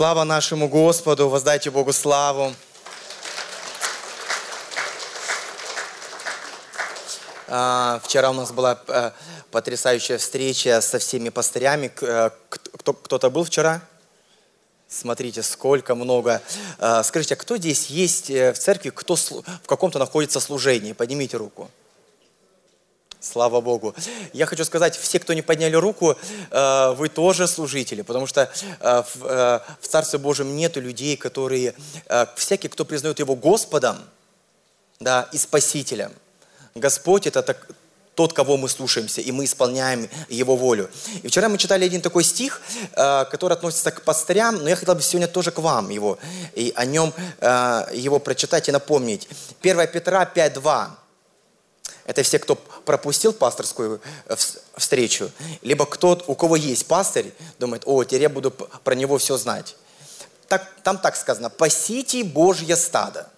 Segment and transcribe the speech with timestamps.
[0.00, 2.54] Слава нашему Господу, воздайте Богу славу.
[7.48, 9.12] А, вчера у нас была а,
[9.50, 11.88] потрясающая встреча со всеми пастырями.
[11.88, 13.82] Кто, кто-то был вчера?
[14.88, 16.40] Смотрите, сколько много.
[16.78, 20.94] А, скажите, а кто здесь есть э, в церкви, кто в каком-то находится служении?
[20.94, 21.70] Поднимите руку.
[23.20, 23.94] Слава Богу.
[24.32, 26.16] Я хочу сказать, все, кто не подняли руку,
[26.50, 28.50] э, вы тоже служители, потому что
[28.80, 31.74] э, э, в Царстве Божьем нету людей, которые,
[32.36, 33.98] всякий, кто признает Его Господом
[35.00, 36.12] да, и Спасителем.
[36.74, 37.68] Господь– это так,
[38.14, 40.88] тот, кого мы слушаемся, и мы исполняем Его волю.
[41.22, 42.62] И вчера мы читали один такой стих,
[42.94, 46.18] который относится к пастырям, но я хотел бы сегодня тоже к вам его,
[46.54, 47.12] и о нем
[47.92, 49.28] его прочитать и напомнить.
[49.62, 50.90] 1 Петра 5.2.
[52.10, 52.58] Это все, кто
[52.90, 54.34] пропустил пасторскую э,
[54.76, 55.30] встречу,
[55.62, 59.76] либо кто, у кого есть пастырь, думает, о, теперь я буду про него все знать.
[60.48, 63.28] Так, там так сказано, пасите Божье стадо.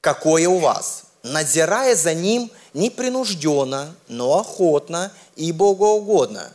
[0.00, 1.04] Какое у вас?
[1.22, 6.52] Надзирая за ним непринужденно, но охотно и богоугодно.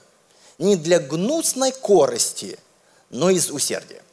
[0.58, 2.60] Не для гнусной корости,
[3.10, 4.04] но из усердия.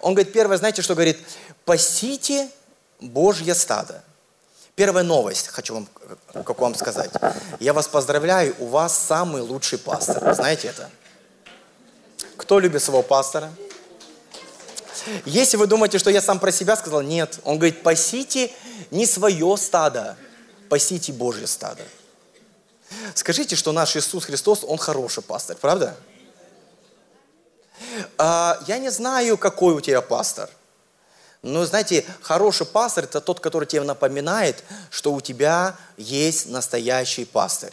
[0.00, 1.18] Он говорит, первое, знаете, что говорит?
[1.66, 2.48] Пасите
[3.00, 4.02] Божье стадо.
[4.74, 5.88] Первая новость, хочу вам,
[6.44, 7.10] как вам сказать.
[7.58, 10.34] Я вас поздравляю, у вас самый лучший пастор.
[10.34, 10.88] Знаете это?
[12.36, 13.50] Кто любит своего пастора?
[15.24, 17.40] Если вы думаете, что я сам про себя сказал, нет.
[17.44, 18.52] Он говорит, пасите
[18.90, 20.16] не свое стадо,
[20.68, 21.82] пасите Божье стадо.
[23.14, 25.96] Скажите, что наш Иисус Христос, Он хороший пастор, правда?
[28.16, 30.50] А, я не знаю, какой у тебя пастор.
[31.42, 37.72] Но, знаете, хороший пастор– это тот, который тебе напоминает, что у тебя есть настоящий пастырь,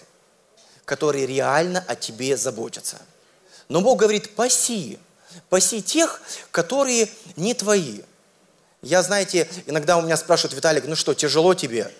[0.86, 2.98] который реально о тебе заботится.
[3.68, 5.00] Но Бог говорит, паси,
[5.50, 6.22] паси тех,
[6.52, 8.02] которые не твои.
[8.84, 11.92] Я, знаете, иногда у меня спрашивают, Виталик, ну что, тяжело тебе?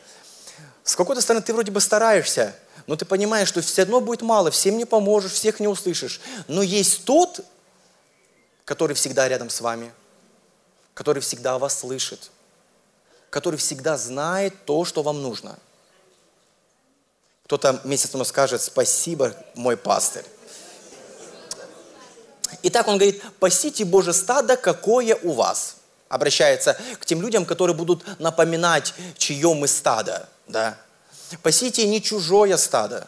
[0.84, 2.56] С какой-то стороны ты вроде бы стараешься,
[2.86, 6.22] но ты понимаешь, что все равно будет мало, всем не поможешь, всех не услышишь.
[6.48, 7.40] Но есть тот,
[8.66, 9.92] который всегда рядом с вами–
[10.96, 12.32] который всегда вас слышит,
[13.30, 15.60] который всегда знает то, что вам нужно.
[17.44, 20.26] Кто-то месяц тому скажет, спасибо, мой пастырь.
[22.64, 25.76] Итак, он говорит, пасите Божье стадо, какое у вас.
[26.08, 30.30] Обращается к тем людям, которые будут напоминать, чье мы стадо.
[30.48, 30.78] Да?
[31.44, 33.06] Пасите не чужое стадо,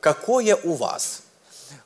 [0.00, 1.23] какое у вас.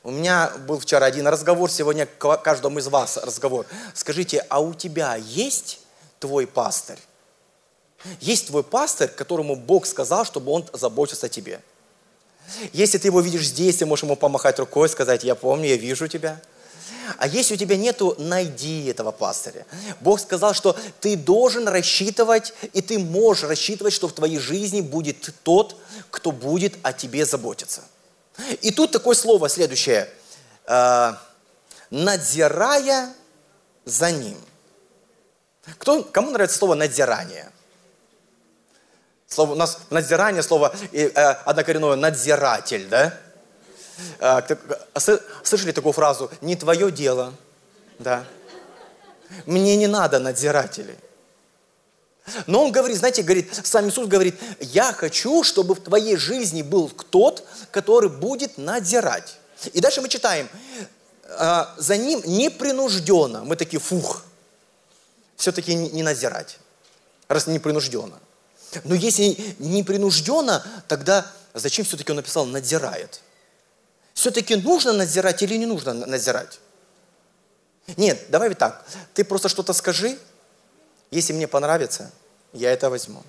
[0.03, 3.67] У меня был вчера один разговор, сегодня к каждому из вас разговор.
[3.95, 5.81] Скажите, а у тебя есть
[6.19, 6.99] твой пастырь?
[8.21, 11.61] Есть твой пастырь, которому Бог сказал, чтобы он заботился о тебе.
[12.73, 16.09] Если ты его видишь здесь, ты можешь ему помахать рукой, сказать, я помню, я вижу
[16.09, 16.41] тебя.
[17.17, 19.67] А если у тебя нету, найди этого пастыря.
[20.01, 25.31] Бог сказал, что ты должен рассчитывать, и ты можешь рассчитывать, что в твоей жизни будет
[25.43, 25.77] тот,
[26.11, 27.83] кто будет о тебе заботиться.
[28.61, 30.09] И тут такое слово следующее.
[30.67, 31.15] Э,
[31.91, 33.13] надзирая
[33.85, 34.39] за ним.
[35.79, 37.51] Кто, кому нравится слово надзирание?
[39.27, 43.15] Слово, у нас надзирание, слово э, однокоренное надзиратель, да?
[44.21, 44.41] Э,
[45.43, 46.31] слышали такую фразу?
[46.41, 47.35] Не твое дело,
[47.99, 48.25] да?
[49.45, 50.97] Мне не надо надзирателей.
[52.47, 56.89] Но он говорит, знаете, говорит, сам Иисус говорит, я хочу, чтобы в твоей жизни был
[56.89, 59.39] тот, который будет надзирать.
[59.73, 60.49] И дальше мы читаем,
[61.31, 63.45] «А, за ним непринужденно.
[63.45, 64.25] Мы такие, фух,
[65.37, 66.59] все-таки не надзирать,
[67.29, 68.19] раз непринужденно.
[68.85, 73.21] Но если непринужденно, тогда зачем все-таки он написал надзирает?
[74.15, 76.61] Все-таки нужно надзирать или не нужно надзирать?
[77.97, 78.85] Нет, давай так,
[79.15, 80.19] ты просто что-то скажи,
[81.11, 82.11] если мне понравится,
[82.53, 83.23] я это возьму.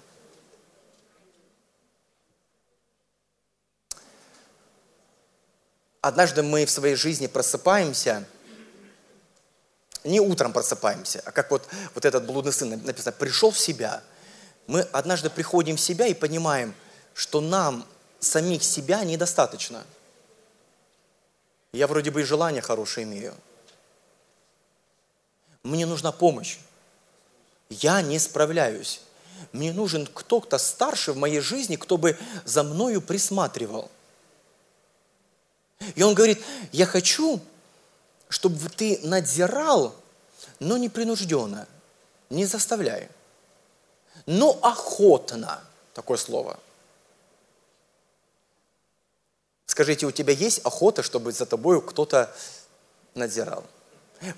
[6.01, 8.26] Однажды мы в своей жизни просыпаемся,
[10.03, 14.02] не утром просыпаемся, а как вот, вот этот блудный сын написано, пришел в себя.
[14.67, 16.73] Мы однажды приходим в себя и понимаем,
[17.14, 17.85] что нам
[18.20, 19.84] самих себя недостаточно.
[21.73, 23.35] Я вроде бы и желание хорошее имею.
[25.64, 26.58] Мне нужна помощь
[27.69, 29.01] я не справляюсь.
[29.51, 33.89] Мне нужен кто-то старше в моей жизни, кто бы за мною присматривал.
[35.95, 37.39] И он говорит, я хочу,
[38.27, 39.95] чтобы ты надзирал,
[40.59, 41.67] но не принужденно,
[42.29, 43.09] не заставляя,
[44.25, 45.63] но охотно,
[45.93, 46.59] такое слово.
[49.66, 52.35] Скажите, у тебя есть охота, чтобы за тобой кто-то
[53.16, 53.63] надзирал.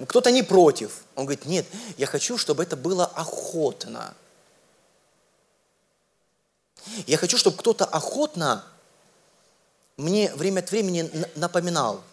[0.08, 1.04] Кто-то не против.
[1.16, 1.66] Он говорит, нет,
[1.98, 4.14] я хочу, чтобы это было охотно.
[7.08, 8.66] Я хочу, чтобы кто-то охотно
[9.98, 12.04] мне время от времени напоминал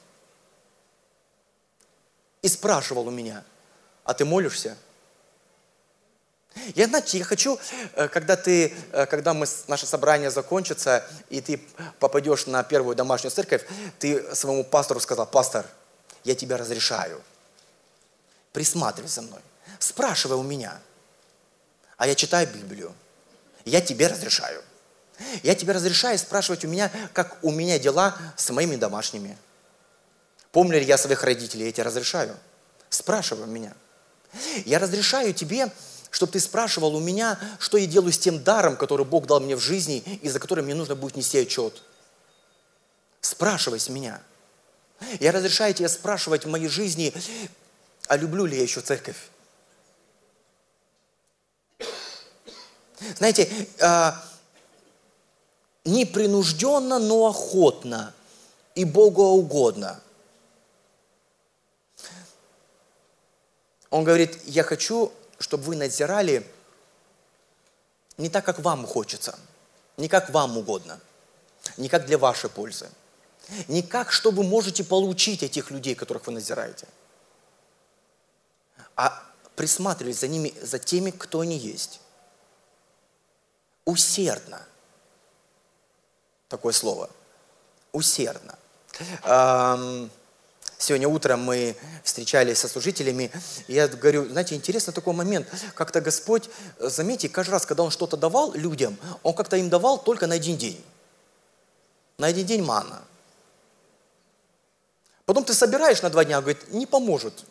[2.42, 3.44] и спрашивал у меня,
[4.04, 4.76] а ты молишься?
[6.74, 7.58] Я, знаете, я хочу,
[7.94, 11.60] э, когда, ты, э, когда мы, наше собрание закончится, и ты
[11.98, 13.64] попадешь на первую домашнюю церковь,
[13.98, 15.66] ты своему пастору сказал, пастор,
[16.24, 17.22] я тебя разрешаю.
[18.52, 19.40] Присматривай за мной.
[19.78, 20.80] Спрашивай у меня.
[21.96, 22.94] А я читаю Библию.
[23.64, 24.62] Я тебе разрешаю.
[25.42, 29.36] Я тебе разрешаю спрашивать у меня, как у меня дела с моими домашними.
[30.52, 31.66] Помню ли я своих родителей?
[31.66, 32.36] Я тебе разрешаю.
[32.88, 33.74] Спрашивай у меня.
[34.64, 35.70] Я разрешаю тебе
[36.10, 39.56] чтобы ты спрашивал у меня, что я делаю с тем даром, который Бог дал мне
[39.56, 41.82] в жизни, и за который мне нужно будет нести отчет.
[43.20, 44.20] Спрашивай с меня.
[45.20, 47.12] Я разрешаю тебе спрашивать в моей жизни,
[48.08, 49.30] а люблю ли я еще церковь?
[53.16, 53.48] Знаете,
[53.80, 54.22] а,
[55.84, 58.12] непринужденно, но охотно
[58.74, 60.00] и Богоугодно.
[63.90, 66.46] Он говорит, я хочу чтобы вы надзирали
[68.16, 69.38] не так, как вам хочется,
[69.96, 71.00] не как вам угодно,
[71.76, 72.90] не как для вашей пользы,
[73.68, 76.86] не как, что вы можете получить этих людей, которых вы надзираете,
[78.98, 79.22] а
[79.54, 82.00] присматривать за ними, за теми, кто они есть.
[83.84, 84.60] Усердно.
[86.48, 87.08] Такое слово.
[87.92, 88.58] Усердно.
[90.78, 93.30] Сегодня утром мы встречались со служителями,
[93.68, 98.16] и я говорю, знаете, интересный такой момент, как-то Господь, заметьте, каждый раз, когда Он что-то
[98.16, 100.84] давал людям, Он как-то им давал только на один день.
[102.18, 103.02] На один день мана.
[105.24, 107.44] Потом ты собираешь на два дня, говорит, не поможет.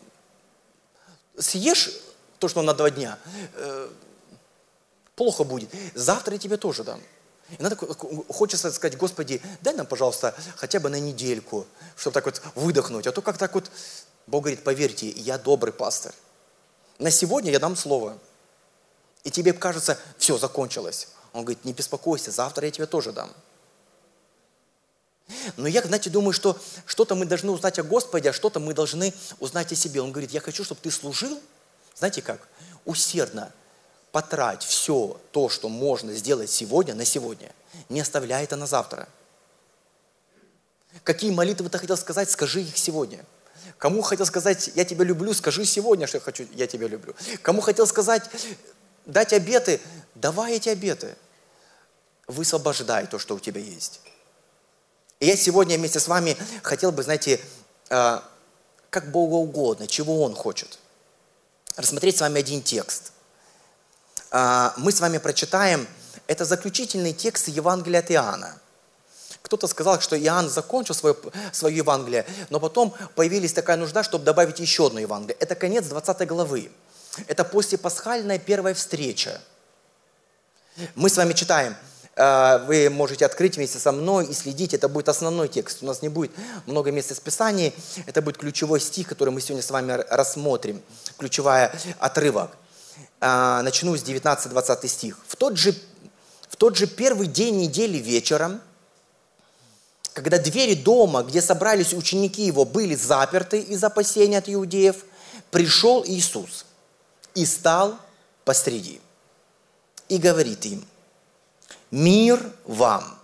[1.38, 1.90] Съешь
[2.38, 3.18] то, что на два дня,
[3.54, 3.88] э,
[5.14, 5.70] плохо будет.
[5.94, 7.00] Завтра я тебе тоже дам.
[7.58, 7.76] И надо,
[8.28, 13.06] хочется сказать, Господи, дай нам, пожалуйста, хотя бы на недельку, чтобы так вот выдохнуть.
[13.06, 13.70] А то как так вот,
[14.26, 16.12] Бог говорит, поверьте, я добрый пастор.
[16.98, 18.18] На сегодня я дам слово.
[19.24, 21.08] И тебе кажется, все, закончилось.
[21.32, 23.32] Он говорит, не беспокойся, завтра я тебе тоже дам.
[25.56, 29.12] Но я, знаете, думаю, что что-то мы должны узнать о Господе, а что-то мы должны
[29.40, 30.00] узнать о себе.
[30.00, 31.40] Он говорит, я хочу, чтобы ты служил,
[31.94, 32.48] знаете как,
[32.84, 33.52] усердно,
[34.12, 37.52] потрать все то, что можно сделать сегодня, на сегодня.
[37.88, 39.08] Не оставляй это на завтра.
[41.04, 43.24] Какие молитвы ты хотел сказать, скажи их сегодня.
[43.76, 47.14] Кому хотел сказать, я тебя люблю, скажи сегодня, что я хочу, я тебя люблю.
[47.42, 48.28] Кому хотел сказать,
[49.04, 49.80] дать обеты,
[50.14, 51.16] давай эти обеты.
[52.26, 54.00] Высвобождай то, что у тебя есть.
[55.20, 57.40] И я сегодня вместе с вами хотел бы, знаете,
[57.90, 58.20] э,
[58.90, 60.78] как Богу угодно, чего Он хочет.
[61.76, 63.12] Рассмотреть с вами один текст–
[64.30, 65.86] а, мы с вами прочитаем,
[66.26, 68.58] это заключительный текст Евангелия от Иоанна.
[69.42, 71.16] Кто-то сказал, что Иоанн закончил свое,
[71.52, 75.36] свое Евангелие, но потом появилась такая нужда, чтобы добавить еще одно Евангелие.
[75.40, 76.70] Это конец 20 главы.
[77.26, 79.40] Это после пасхальная первая встреча.
[80.94, 81.78] Мы с вами читаем, а,
[82.18, 85.82] вы можете открыть вместе со мной и следить, это будет основной текст.
[85.82, 86.32] У нас не будет
[86.66, 87.72] много мест из Писания,
[88.06, 90.82] это будет ключевой стих, который мы сегодня с вами рассмотрим,
[91.16, 92.50] ключевая отрывок–
[93.20, 95.18] а, начну с 19-20 стих.
[95.26, 95.74] В тот, же,
[96.48, 98.60] в тот же первый день недели вечером,
[100.12, 105.04] когда двери дома, где собрались ученики его, были заперты из опасения от иудеев,
[105.50, 106.64] пришел Иисус
[107.34, 107.96] и стал
[108.44, 109.00] посреди.
[110.08, 110.84] И говорит им,
[111.90, 113.18] мир вам.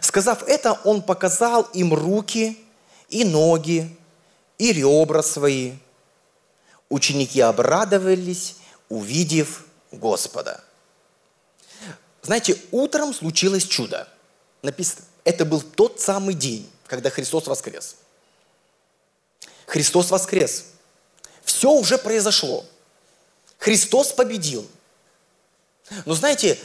[0.00, 2.58] Сказав это, он показал им руки
[3.08, 3.96] и ноги,
[4.58, 5.72] и ребра свои.
[6.88, 8.56] Ученики обрадовались
[8.88, 10.62] увидев Господа.
[12.22, 14.08] Знаете, утром случилось чудо.
[14.62, 17.96] Написано, это был тот самый день, когда Христос воскрес.
[19.66, 20.66] Христос воскрес.
[21.42, 22.64] Все уже произошло.
[23.58, 24.66] Христос победил.
[26.04, 26.58] Но знаете,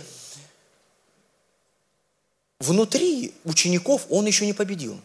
[2.59, 4.99] внутри учеников он еще не победил.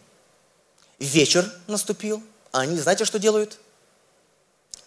[0.98, 3.58] Вечер наступил, а они, знаете, что делают?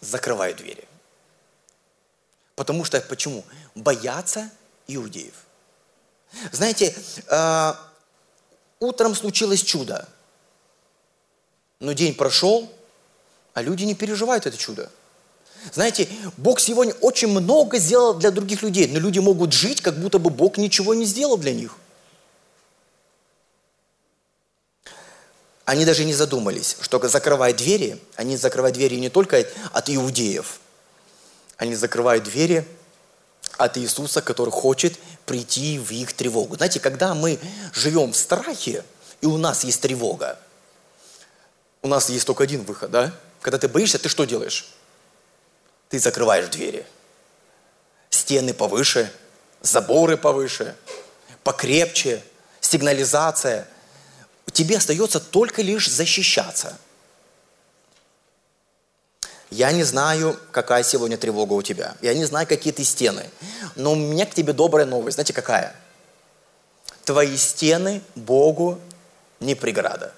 [0.00, 0.84] Закрывают двери.
[2.54, 3.44] Потому что, почему?
[3.74, 4.50] Боятся
[4.86, 5.34] иудеев.
[6.52, 6.94] Знаете,
[7.28, 7.72] э,
[8.80, 10.08] утром случилось чудо,
[11.80, 12.72] но день прошел,
[13.54, 14.90] а люди не переживают это чудо.
[15.72, 20.18] Знаете, Бог сегодня очень много сделал для других людей, но люди могут жить, как будто
[20.18, 21.76] бы Бог ничего не сделал для них.
[25.66, 30.60] Они даже не задумались, что закрывая двери, они закрывают двери не только от иудеев,
[31.56, 32.66] они закрывают двери
[33.58, 34.96] от Иисуса, который хочет
[35.26, 36.54] прийти в их тревогу.
[36.56, 37.40] Знаете, когда мы
[37.72, 38.84] живем в страхе,
[39.20, 40.38] и у нас есть тревога,
[41.82, 43.12] у нас есть только один выход, да?
[43.40, 44.72] Когда ты боишься, ты что делаешь?
[45.88, 46.86] Ты закрываешь двери.
[48.10, 49.12] Стены повыше,
[49.62, 50.76] заборы повыше,
[51.42, 52.22] покрепче,
[52.60, 53.66] сигнализация.
[54.52, 56.76] Тебе остается только лишь защищаться.
[59.50, 61.96] Я не знаю, какая сегодня тревога у тебя.
[62.02, 63.30] Я не знаю, какие ты стены.
[63.76, 65.16] Но у меня к тебе добрая новость.
[65.16, 65.74] Знаете, какая?
[67.04, 68.80] Твои стены Богу
[69.38, 70.12] не преграда.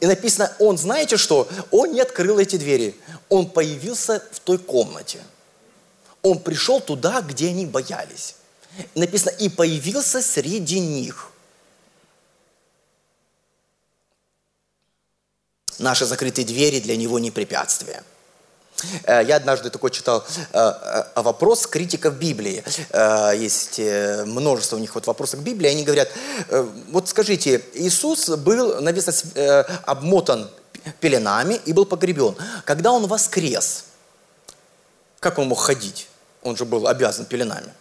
[0.00, 1.48] И написано, он, знаете что?
[1.70, 2.96] Он не открыл эти двери.
[3.28, 5.20] Он появился в той комнате.
[6.22, 8.36] Он пришел туда, где они боялись.
[8.94, 11.30] Написано, и появился среди них.
[15.78, 18.02] Наши закрытые двери для него не препятствие.
[19.04, 22.64] Э, я однажды такой читал э, э, вопрос критиков Библии.
[23.36, 23.78] Есть
[24.26, 25.68] множество у них вот вопросов к Библии.
[25.68, 26.10] Они говорят,
[26.90, 30.50] вот скажите, Иисус был написано, обмотан
[31.00, 32.36] пеленами и был погребен.
[32.64, 33.84] Когда Он воскрес,
[35.20, 36.08] как Он мог ходить?
[36.42, 37.72] Он же был обязан пеленами.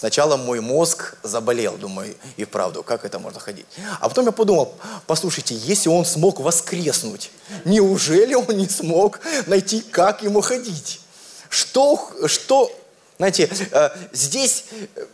[0.00, 3.66] Сначала мой мозг заболел, думаю, и вправду, как это можно ходить?
[4.00, 4.72] А потом я подумал,
[5.06, 7.30] послушайте, если он смог воскреснуть,
[7.66, 11.02] неужели он не смог найти, как ему ходить?
[11.50, 12.72] Что, что,
[13.18, 14.64] знаете, э, здесь
[14.96, 15.04] э,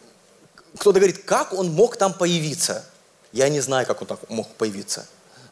[0.78, 2.84] кто-то говорит, как он мог там появиться?
[3.32, 5.04] Я не знаю, как он так мог появиться.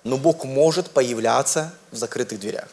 [0.05, 2.69] Но Бог может появляться в закрытых дверях.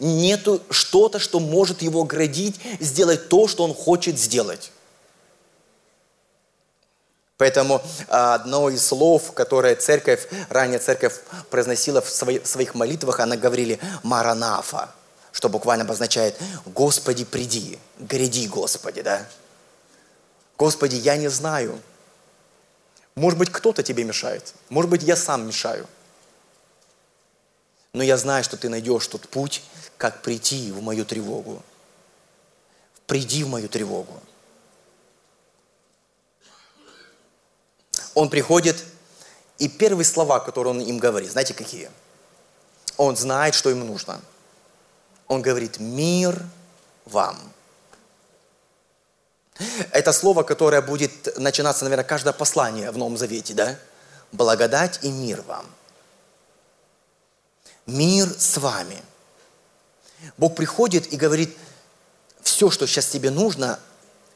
[0.00, 4.72] Нету что-то, что может его оградить, сделать то, что он хочет сделать.
[7.38, 13.78] Поэтому а, одно из слов, которое церковь, ранее церковь произносила в своих молитвах, она говорили
[14.02, 14.90] «маранафа»,
[15.32, 19.26] что буквально обозначает «Господи, приди», «гряди, Господи», да?
[20.56, 21.78] Господи, я не знаю.
[23.14, 24.54] Может быть, кто-то тебе мешает.
[24.70, 25.86] Может быть, я сам мешаю.
[27.92, 29.62] Но я знаю, что ты найдешь тот путь,
[29.98, 31.62] как прийти в мою тревогу.
[33.06, 34.20] Приди в мою тревогу.
[38.16, 38.82] Он приходит,
[39.58, 41.90] и первые слова, которые он им говорит, знаете какие?
[42.96, 44.22] Он знает, что им нужно.
[45.28, 46.42] Он говорит, мир
[47.04, 47.38] вам.
[49.90, 53.78] Это слово, которое будет начинаться, наверное, каждое послание в Новом Завете, да?
[54.32, 55.66] Благодать и мир вам.
[57.84, 58.96] Мир с вами.
[60.38, 61.54] Бог приходит и говорит,
[62.40, 63.78] все, что сейчас тебе нужно,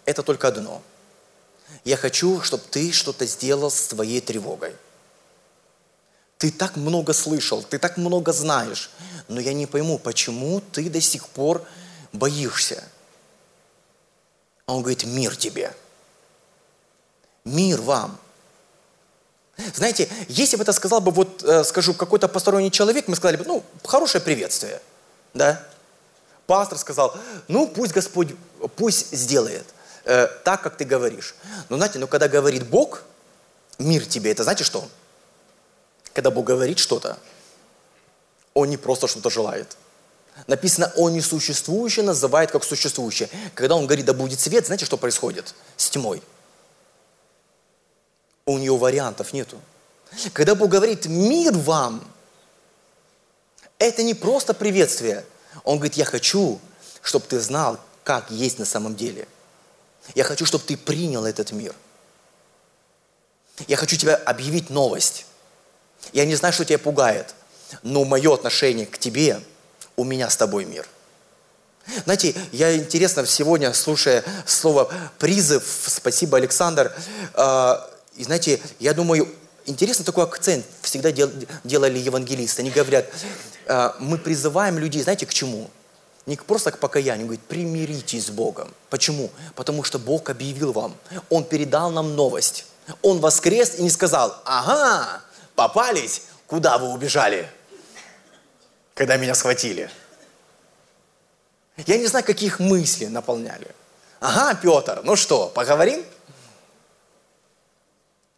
[0.04, 0.82] это только одно–
[1.85, 4.77] я хочу, чтобы ты что-то сделал с твоей тревогой.
[6.39, 8.91] Ты так много слышал, ты так много знаешь,
[9.29, 11.62] но я не пойму, почему ты до сих пор
[12.12, 12.83] боишься.
[14.67, 15.75] А он говорит, мир тебе.
[17.45, 18.19] Мир вам.
[19.75, 23.45] Знаете, если бы это сказал бы, вот, э, скажу, какой-то посторонний человек, мы сказали бы,
[23.45, 24.81] ну, хорошее приветствие,
[25.35, 25.62] да?
[26.47, 27.15] Пастор сказал,
[27.49, 28.35] ну, пусть Господь,
[28.77, 29.67] пусть сделает–
[30.04, 31.35] э, так, как ты говоришь.
[31.69, 33.02] Но знаете, но когда говорит Бог,
[33.78, 34.88] мир тебе, это знаете что?
[36.12, 37.19] Когда Бог говорит что-то,
[38.54, 39.76] Он не просто что-то желает.
[40.47, 43.28] Написано, Он несуществующее называет как существующее.
[43.54, 46.23] Когда Он говорит, да будет свет, знаете, что происходит с тьмой?
[48.47, 49.61] У нее вариантов нету.
[50.33, 52.02] Когда Бог говорит, мир вам,
[53.78, 55.25] это не просто приветствие.
[55.62, 56.61] Он говорит, я хочу,
[57.02, 59.28] чтобы ты знал, как есть на самом деле–
[60.14, 61.75] я хочу, чтобы ты принял этот мир.
[63.69, 65.26] Я хочу тебе объявить новость.
[66.12, 67.35] Я не знаю, что тебя пугает,
[67.83, 69.40] но мое отношение к тебе,
[69.97, 70.88] у меня с тобой мир.
[72.04, 76.95] Знаете, я интересно сегодня, слушая слово призыв, спасибо, Александр,
[77.35, 77.75] э,
[78.16, 79.28] и знаете, я думаю,
[79.66, 81.30] интересно такой акцент всегда дел,
[81.64, 82.62] делали евангелисты.
[82.62, 83.07] Они говорят,
[83.66, 85.71] э, мы призываем людей, знаете, к чему?
[86.30, 88.72] Не просто к покаянию, говорит, примиритесь с Богом.
[88.88, 89.32] Почему?
[89.56, 90.96] Потому что Бог объявил вам.
[91.28, 92.66] Он передал нам новость.
[93.02, 95.22] Он воскрес и не сказал, ага,
[95.56, 97.50] попались, куда вы убежали,
[98.94, 99.90] когда меня схватили.
[101.78, 103.66] Я не знаю, каких мыслей наполняли.
[104.20, 106.04] Ага, Петр, ну что, поговорим?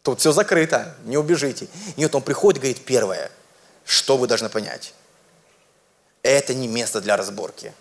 [0.01, 1.67] Тут все закрыто, не убежите.
[1.95, 3.29] Нет, он приходит говорит, первое,
[3.85, 4.95] что вы должны понять
[6.23, 7.73] это не место для разборки.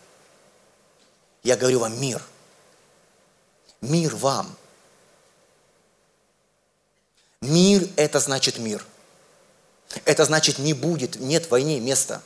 [1.43, 2.23] Я говорю вам мир.
[3.81, 4.57] Мир вам.
[7.41, 8.85] Мир– это значит мир.
[10.05, 12.23] Это значит, не будет, нет войне места.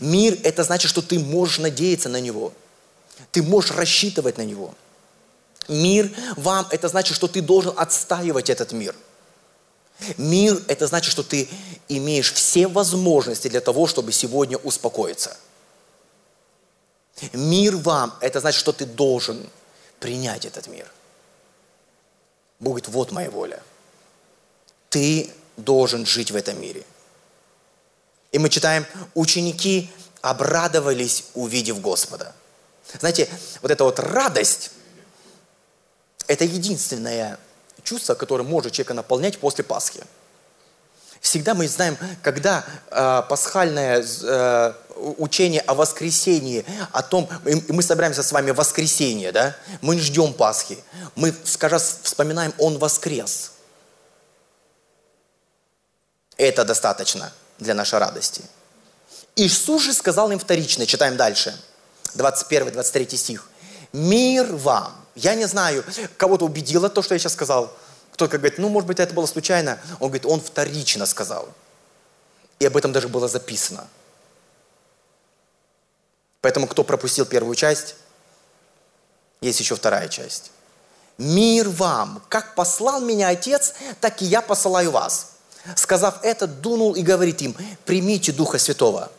[0.00, 2.52] Мир– это значит, что ты можешь надеяться на него.
[3.32, 4.74] Ты можешь рассчитывать на него.
[5.68, 8.94] Мир вам– это значит, что ты должен отстаивать этот мир.
[10.16, 11.48] Мир– это значит, что ты
[11.88, 15.36] имеешь все возможности для того, чтобы сегодня успокоиться.
[17.32, 19.48] Мир вам– это значит, что ты должен
[19.98, 20.90] принять этот мир.
[22.58, 23.62] Бог говорит, вот моя воля.
[24.88, 26.84] Ты должен жить в этом мире.
[28.32, 32.34] И мы читаем, ученики обрадовались, увидев Господа.
[32.98, 33.28] Знаете,
[33.62, 34.72] вот эта вот радость,
[36.26, 37.38] это единственное
[37.82, 40.02] чувство, которое может человека наполнять после Пасхи.
[41.20, 44.72] Всегда мы знаем, когда э, пасхальное э,
[45.18, 50.32] учение о воскресении, о том, и мы собираемся с вами в воскресенье, да, мы ждем
[50.32, 50.78] Пасхи,
[51.14, 53.52] мы, скажем, вспоминаем, Он воскрес.
[56.38, 58.42] Это достаточно для нашей радости.
[59.36, 61.54] Иисус же сказал им вторично, читаем дальше,
[62.16, 63.48] 21-23 стих.
[63.92, 64.94] «Мир вам».
[65.14, 65.84] Я не знаю,
[66.16, 67.70] кого-то убедило то, что я сейчас сказал.
[68.20, 69.78] Кто-то говорит, ну, может быть, это было случайно.
[69.98, 71.48] Он говорит, он вторично сказал.
[72.58, 73.88] И об этом даже было записано.
[76.42, 77.94] Поэтому, кто пропустил первую часть,
[79.40, 80.50] есть еще вторая часть.
[81.16, 82.22] «Мир вам!
[82.28, 83.72] Как послал меня Отец,
[84.02, 85.36] так и я посылаю вас».
[85.74, 89.10] Сказав это, дунул и говорит им, примите Духа Святого.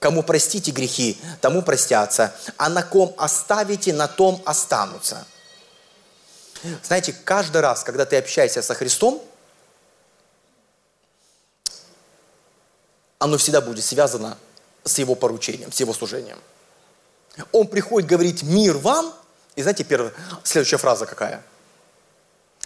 [0.00, 5.24] Кому простите грехи, тому простятся, а на ком оставите, на том останутся.
[6.82, 9.22] Знаете, каждый раз, когда ты общаешься со Христом,
[13.18, 14.36] оно всегда будет связано
[14.84, 16.38] с его поручением, с его служением.
[17.52, 19.14] Он приходит говорить «мир вам»,
[19.54, 21.42] и знаете, первая, следующая фраза какая?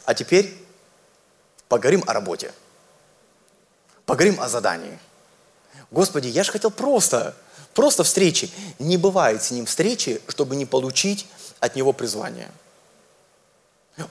[0.04, 0.56] А теперь
[1.68, 2.52] поговорим о работе.
[4.04, 4.98] Поговорим о задании.
[5.90, 7.34] Господи, я же хотел просто,
[7.74, 8.50] просто встречи.
[8.78, 11.26] Не бывает с ним встречи, чтобы не получить
[11.60, 12.50] от него призвание.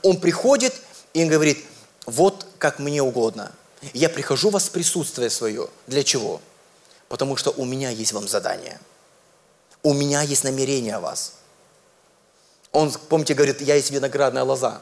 [0.02, 0.74] Он приходит
[1.14, 1.66] и говорит,
[2.06, 3.52] вот как мне угодно.
[3.94, 5.68] Я прихожу вас в присутствие свое.
[5.88, 6.42] Для чего?
[7.08, 8.80] Потому что у меня есть вам задание.
[9.84, 11.34] У меня есть намерение о вас.
[12.72, 14.82] Он, помните, говорит, я есть виноградная лоза.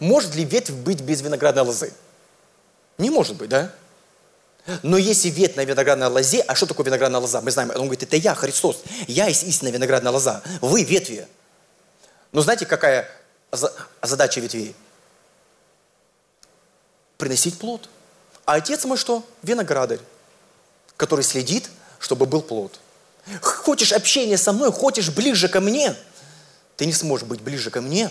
[0.00, 1.92] Может ли ветвь быть без виноградной лозы?
[2.96, 3.72] Не может быть, да?
[4.82, 7.42] Но если ветвь на виноградной лозе, а что такое виноградная лоза?
[7.42, 8.82] Мы знаем, он говорит, это я, Христос.
[9.06, 10.42] Я есть истинная виноградная лоза.
[10.62, 11.28] Вы ветви.
[12.32, 13.08] Но знаете, какая
[14.02, 14.74] задача ветвей?
[17.18, 17.88] Приносить плод.
[18.44, 19.24] А отец мой что?
[19.42, 20.00] Виноградарь,
[20.96, 22.78] который следит, чтобы был плод.
[23.40, 25.96] Хочешь общения со мной, хочешь ближе ко мне,
[26.76, 28.10] ты не сможешь быть ближе ко мне,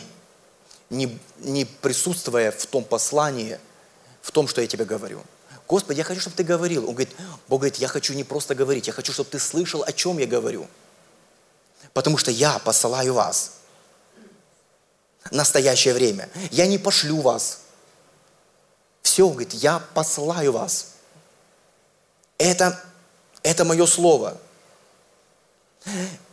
[0.89, 3.60] не, не присутствуя в том послании,
[4.21, 5.21] в том, что я тебе говорю.
[5.67, 6.88] Господи, я хочу, чтобы ты говорил.
[6.88, 7.15] Он говорит,
[7.47, 10.25] Бог говорит, я хочу не просто говорить, я хочу, чтобы ты слышал, о чем я
[10.25, 10.67] говорю.
[11.93, 13.53] Потому что я посылаю вас.
[15.31, 16.29] Настоящее время.
[16.51, 17.59] Я не пошлю вас.
[19.01, 20.93] Все, говорит, я посылаю вас.
[22.38, 22.81] Это,
[23.41, 24.38] это мое слово.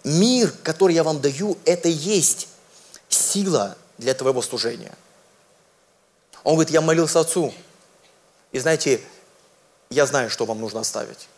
[0.04, 2.48] Мир, который я вам даю, это есть
[3.08, 4.96] сила для твоего служения.
[6.44, 7.52] Он говорит, я молился Отцу.
[8.52, 9.00] И знаете,
[9.90, 11.28] я знаю, что вам нужно оставить.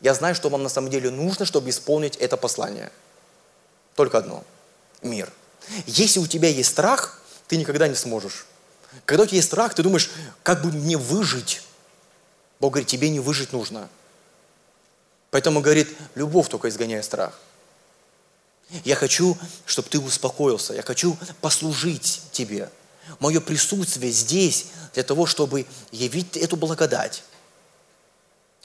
[0.00, 2.90] Я знаю, что вам на самом деле нужно, чтобы исполнить это послание.
[3.94, 4.44] Только одно–
[5.02, 5.30] мир.
[5.86, 8.46] Если у тебя есть страх, ты никогда не сможешь.
[9.04, 10.10] Когда у тебя есть страх, ты думаешь,
[10.42, 11.62] как бы мне выжить?
[12.60, 13.88] Бог говорит, тебе не выжить нужно.
[15.30, 17.38] Поэтому говорит, любовь только изгоняет страх.
[18.84, 20.74] Я хочу, чтобы ты успокоился.
[20.74, 22.70] Я хочу послужить тебе.
[23.18, 27.24] Мое присутствие здесь для того, чтобы явить эту благодать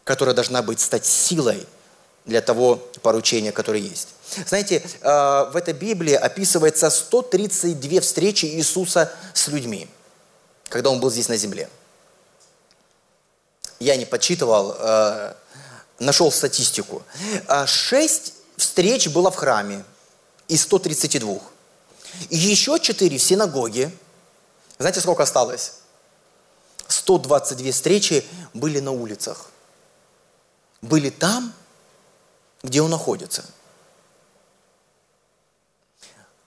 [0.07, 1.67] которая должна быть стать силой
[2.27, 4.09] для того поручения, которое есть.
[4.45, 9.89] Знаете, э, в этой Библии описывается 132 встречи Иисуса с людьми,
[10.69, 11.69] когда Он был здесь на земле.
[13.79, 15.33] Я не подсчитывал, э,
[15.99, 17.03] нашел статистику.
[17.47, 19.83] А шесть встреч было в храме
[20.47, 21.39] из 132.
[22.29, 23.91] И еще четыре в синагоге.
[24.77, 25.73] Знаете, сколько осталось?
[26.87, 29.49] 122 встречи были на улицах
[30.81, 31.53] были там,
[32.63, 33.45] где он находится.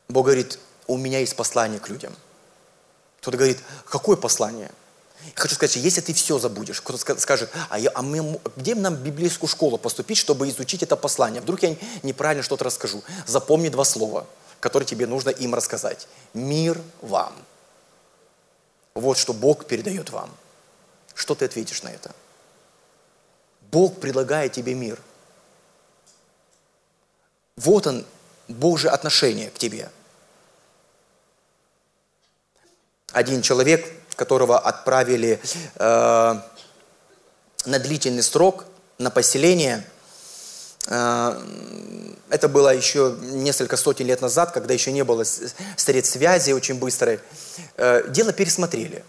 [0.08, 2.14] Бог говорит, у меня есть послание к людям.
[3.20, 4.70] Кто-то говорит, какое послание?
[5.34, 9.48] Хочу сказать, если ты все забудешь, кто-то скажет, а, я, а мы, где нам библейскую
[9.48, 11.42] школу поступить, чтобы изучить это послание?
[11.42, 13.02] Вдруг я неправильно что-то расскажу.
[13.26, 14.26] Запомни два слова,
[14.60, 16.08] которые тебе нужно им рассказать.
[16.32, 17.34] Мир вам.
[18.94, 20.34] Вот что Бог передает вам
[21.14, 22.12] Что ты ответишь на это?
[23.70, 24.98] Бог предлагает тебе мир.
[27.60, 28.06] Вот он,
[28.48, 29.90] Божье отношение к тебе.
[33.12, 35.40] Один человек, которого отправили
[35.74, 36.34] э,
[37.66, 38.64] на длительный срок
[38.96, 39.84] на поселение,
[40.86, 41.42] э,
[42.30, 47.20] это было еще несколько сотен лет назад, когда еще не было средств связи очень быстрой,
[47.76, 49.04] э, дело пересмотрели.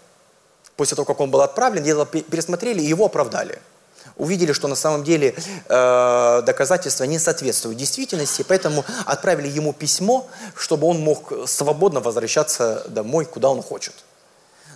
[0.76, 3.62] После того, как он был отправлен, дело пересмотрели и его оправдали–
[4.16, 5.34] увидели, что на самом деле
[5.68, 13.24] э, доказательства не соответствуют действительности, поэтому отправили ему письмо, чтобы он мог свободно возвращаться домой,
[13.24, 13.94] куда он хочет.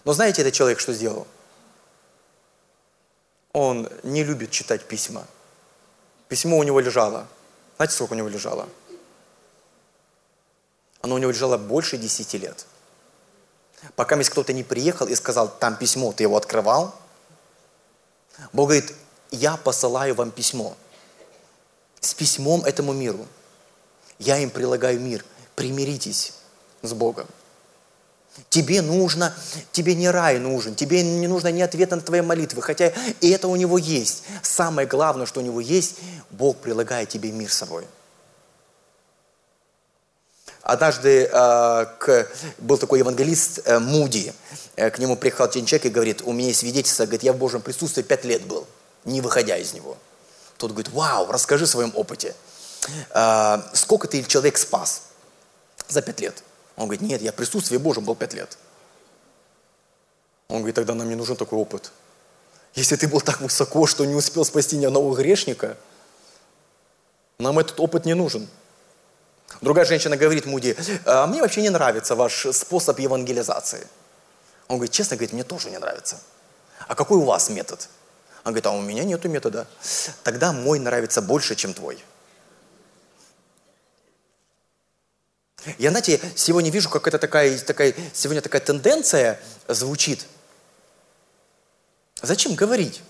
[0.04, 1.26] Но знаете, этот человек что сделал?
[3.52, 5.26] Он не любит читать письма.
[6.28, 7.26] Письмо у него лежало.
[7.76, 8.68] Знаете, сколько у него лежало?
[11.00, 12.66] Оно у него лежало больше десяти лет.
[13.94, 16.94] Пока если кто-то не приехал и сказал, там письмо, ты его открывал,
[18.52, 18.92] Бог говорит,
[19.36, 20.76] я посылаю вам письмо.
[22.00, 23.26] С письмом этому миру.
[24.18, 25.24] Я им прилагаю мир.
[25.54, 26.32] Примиритесь
[26.82, 27.26] с Богом.
[28.50, 29.34] Тебе нужно,
[29.72, 33.48] тебе не рай нужен, тебе не нужно ни ответа на твои молитвы, хотя и это
[33.48, 34.24] у него есть.
[34.42, 35.96] Самое главное, что у него есть,
[36.30, 37.86] Бог прилагает тебе мир с собой.
[40.60, 44.34] Однажды э, к, был такой евангелист э, Муди,
[44.74, 47.38] э, к нему приехал один человек и говорит, у меня есть свидетельство, говорит, я в
[47.38, 48.66] Божьем присутствии пять лет был
[49.06, 49.96] не выходя из него.
[50.58, 52.34] Тот говорит, вау, расскажи о своем опыте.
[53.10, 55.04] А, сколько ты человек спас
[55.88, 56.42] за пять лет?
[56.76, 58.58] Он говорит, нет, я в присутствии Божьем был пять лет.
[60.48, 61.92] Он говорит, тогда нам не нужен такой опыт.
[62.74, 65.76] Если ты был так высоко, что не успел спасти ни одного грешника,
[67.38, 68.48] нам этот опыт не нужен.
[69.60, 73.86] Другая женщина говорит Муди, а мне вообще не нравится ваш способ евангелизации.
[74.68, 76.20] Он говорит, честно говорит, мне тоже не нравится.
[76.88, 77.88] А какой у вас метод?
[78.46, 79.66] Он говорит, а у меня нету метода.
[80.22, 81.98] Тогда мой нравится больше, чем твой.
[85.78, 90.26] Я, знаете, сегодня вижу, как это такая, такая, сегодня такая тенденция звучит.
[92.22, 93.02] Зачем говорить?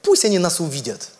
[0.00, 1.10] Пусть они нас увидят.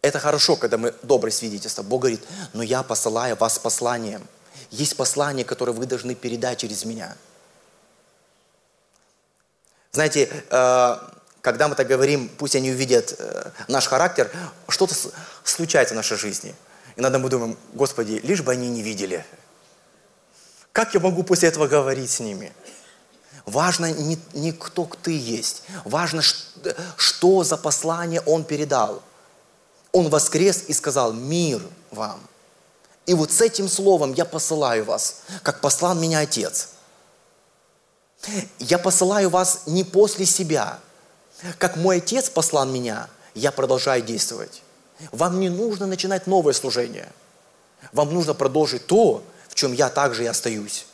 [0.00, 1.82] Это хорошо, когда мы доброе свидетельство.
[1.82, 4.26] Бог говорит, но я посылаю вас посланием.
[4.70, 7.14] Есть послание, которое вы должны передать через меня.
[9.92, 10.96] Знаете, э,
[11.48, 14.30] когда мы так говорим, пусть они увидят э, наш характер,
[14.68, 14.94] что-то
[15.44, 16.54] случается в нашей жизни.
[16.94, 19.24] Иногда мы думаем, Господи, лишь бы они не видели.
[20.72, 22.52] Как я могу после этого говорить с ними?
[23.46, 25.62] Важно не, не кто ты есть.
[25.86, 29.02] Важно, что за послание он передал.
[29.92, 32.20] Он воскрес и сказал, мир вам.
[33.06, 36.68] И вот с этим словом я посылаю вас, как послал меня Отец.
[38.58, 40.78] Я посылаю вас не после себя,
[41.58, 44.62] как мой отец послал меня, я продолжаю действовать.
[45.12, 47.08] Вам не нужно начинать новое служение.
[47.92, 50.86] Вам нужно продолжить то, в чем я также и остаюсь.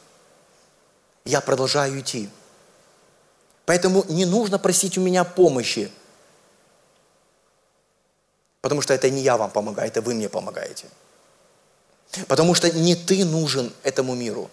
[1.24, 2.28] Я продолжаю идти.
[3.64, 5.90] Поэтому не нужно просить у меня помощи.
[8.60, 10.86] Потому что это не я вам помогаю, это вы мне помогаете.
[12.28, 14.50] Потому что не ты нужен этому миру.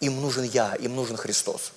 [0.00, 1.72] Им нужен я, им нужен Христос.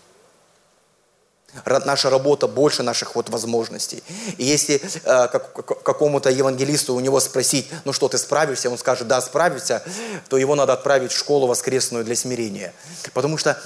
[1.65, 4.03] Наша работа больше наших вот возможностей.
[4.37, 8.69] И если э, как, какому-то евангелисту у него спросить, ну что, ты справишься?
[8.69, 9.83] Он скажет, да, справишься,
[10.29, 12.73] то его надо отправить в школу воскресную для смирения.
[13.13, 13.61] Потому что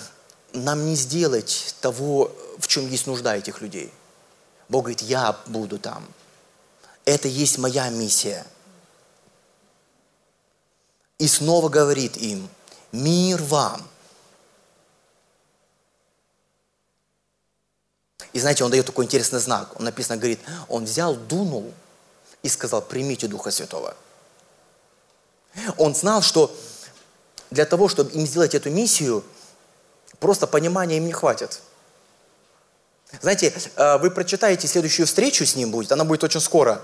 [0.53, 3.91] нам не сделать того, в чем есть нужда этих людей.
[4.69, 6.05] Бог говорит, я буду там.
[7.05, 8.45] Это есть моя миссия.
[11.17, 12.49] И снова говорит им,
[12.91, 13.81] мир вам.
[18.33, 19.77] И знаете, он дает такой интересный знак.
[19.77, 20.39] Он написано, говорит,
[20.69, 21.73] он взял, дунул
[22.43, 23.95] и сказал, примите Духа Святого.
[25.77, 26.55] Он знал, что
[27.49, 29.23] для того, чтобы им сделать эту миссию,
[30.19, 31.59] просто понимания им не хватит.
[33.19, 36.81] Знаете, э, вы прочитаете следующую встречу с ним будет, она будет очень скоро.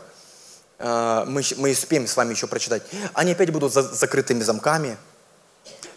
[0.77, 2.83] Э, мы, мы успеем с вами еще прочитать.
[3.13, 4.97] Они опять будут за закрытыми замками.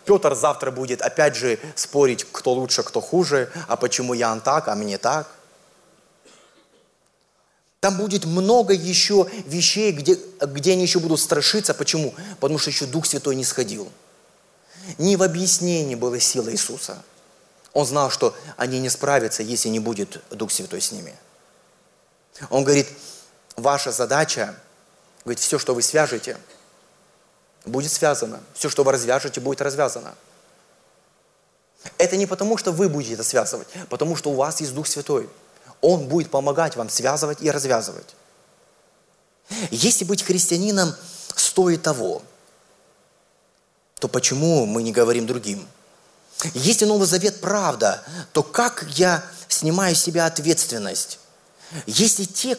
[0.04, 4.68] Петр завтра будет опять же спорить, кто лучше, кто хуже, а почему я он так,
[4.68, 5.28] а мне так.
[7.80, 11.72] Там будет много еще вещей, где, где они еще будут страшиться.
[11.72, 12.14] Почему?
[12.38, 13.90] Потому что еще Дух Святой не сходил.
[14.98, 17.02] Не в объяснении была сила Иисуса.
[17.72, 21.16] Он знал, что они не справятся, если не будет Дух Святой с ними.
[22.50, 22.88] Он говорит,
[23.56, 24.54] ваша задача,
[25.24, 26.36] говорит, все, что вы свяжете,
[27.64, 28.40] будет связано.
[28.52, 30.14] Все, что вы развяжете, будет развязано.
[31.96, 35.30] Это не потому, что вы будете это связывать, потому что у вас есть Дух Святой.
[35.80, 38.14] Он будет помогать вам связывать и развязывать.
[39.70, 40.94] Если быть христианином
[41.34, 42.22] стоит того,
[43.98, 45.66] то почему мы не говорим другим?
[46.54, 51.18] Если Новый Завет правда, то как я снимаю с себя ответственность?
[51.86, 52.56] Если те,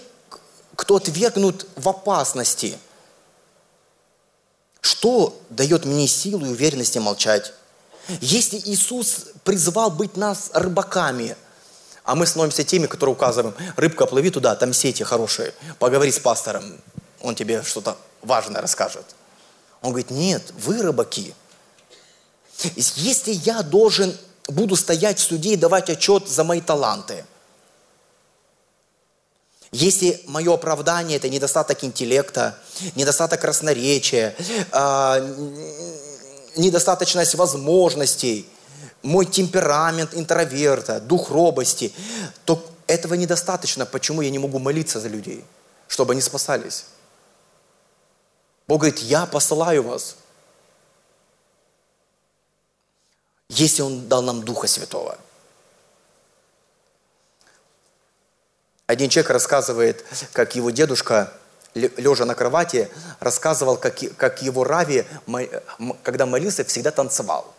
[0.76, 2.78] кто отвергнут в опасности,
[4.82, 7.54] что дает мне силу и уверенности молчать?
[8.20, 11.36] Если Иисус призвал быть нас рыбаками,
[12.04, 16.64] а мы становимся теми, которые указываем, рыбка, плыви туда, там сети хорошие, поговори с пастором,
[17.22, 19.06] он тебе что-то важное расскажет.
[19.82, 21.34] Он говорит, нет, вы рыбаки.
[22.76, 24.16] Если я должен,
[24.48, 27.26] буду стоять в суде и давать отчет за мои таланты,
[29.72, 32.58] если мое оправдание– это недостаток интеллекта,
[32.96, 34.36] недостаток красноречия,
[34.70, 35.36] э,
[36.58, 38.50] недостаточность возможностей,
[39.04, 41.94] мой темперамент интроверта, дух робости,
[42.46, 43.86] то этого недостаточно.
[43.86, 45.44] Почему я не могу молиться за людей,
[45.88, 46.86] чтобы они спасались?
[48.68, 50.16] Бог говорит, я посылаю вас.
[53.50, 55.18] Если Он дал нам Духа Святого.
[58.88, 61.34] Один человек рассказывает, как его дедушка
[61.74, 65.06] лежа на кровати, рассказывал, как, как его Рави,
[66.04, 67.54] когда молился, всегда танцевал.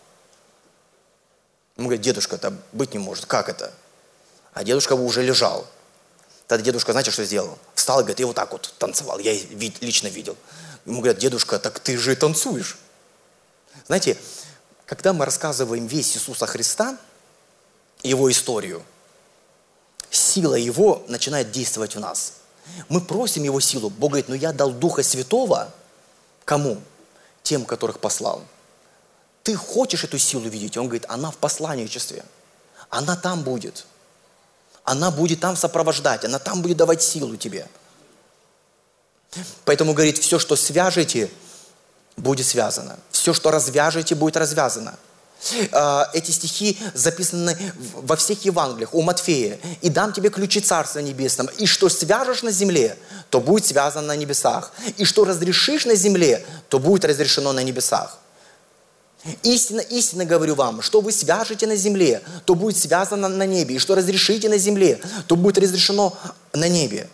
[1.77, 3.25] Он говорит, дедушка, это быть не может.
[3.25, 3.73] Как это?
[4.53, 5.65] А дедушка уже лежал.
[6.47, 7.57] Тогда дедушка, знаете, что сделал?
[7.73, 9.19] Встал и говорит, и вот так вот танцевал.
[9.19, 9.33] Я
[9.81, 10.37] лично видел.
[10.85, 12.77] Ему говорят, дедушка, так ты же танцуешь.
[13.87, 14.17] Знаете,
[14.85, 16.97] когда мы рассказываем весь Иисуса Христа,
[18.03, 18.83] его историю,
[20.11, 22.33] сила его начинает действовать в нас–
[22.89, 23.89] мы просим Его силу.
[23.89, 25.71] Бог говорит, ну я дал Духа Святого.
[26.45, 26.77] Кому?
[27.41, 28.43] Тем, которых послал.
[29.43, 30.77] Ты хочешь эту силу видеть?
[30.77, 32.23] Он говорит, она в посланничестве.
[32.89, 33.85] Она там будет.
[34.83, 36.25] Она будет там сопровождать.
[36.25, 37.67] Она там будет давать силу тебе.
[39.65, 41.29] Поэтому говорит, все, что свяжете,
[42.15, 42.97] будет связано.
[43.11, 44.97] Все, что развяжете, будет развязано.
[45.71, 47.57] А, эти стихи записаны
[47.93, 49.59] во всех Евангелиях, у Матфея.
[49.81, 52.97] «И дам тебе ключи Царства Небесного, и что свяжешь на земле,
[53.29, 58.19] то будет связано на небесах, и что разрешишь на земле, то будет разрешено на небесах».
[59.41, 63.79] Истинно, истинно говорю вам, что вы свяжете на земле, то будет связано на небе, и
[63.79, 66.17] что разрешите на земле, то будет разрешено
[66.51, 67.09] на небе.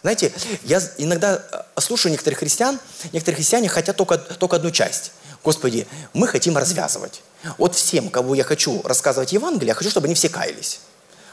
[0.00, 0.32] Знаете,
[0.64, 1.42] я иногда
[1.76, 2.80] э, слушаю некоторых христиан,
[3.12, 5.12] некоторые христиане хотят только, только одну часть.
[5.44, 7.22] Господи, мы хотим развязывать.
[7.58, 10.80] Вот всем, кого я хочу рассказывать Евангелие, я хочу, чтобы они все каялись.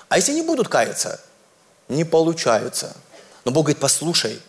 [0.10, 1.22] А если не будут каяться,
[1.88, 2.96] не получаются.
[3.46, 4.40] Но Бог говорит, послушай,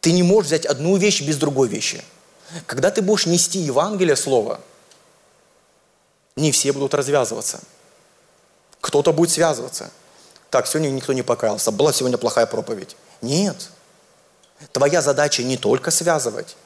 [0.00, 2.02] ты не можешь взять одну вещь без другой вещи.
[2.66, 4.60] Когда ты будешь нести Евангелие, Слово,
[6.36, 7.60] не все будут развязываться.
[8.80, 9.90] Кто-то будет связываться.
[10.50, 11.70] Так, сегодня никто не покаялся.
[11.70, 12.96] Была сегодня плохая проповедь.
[13.22, 13.70] Нет.
[14.72, 16.56] Твоя задача не только связывать,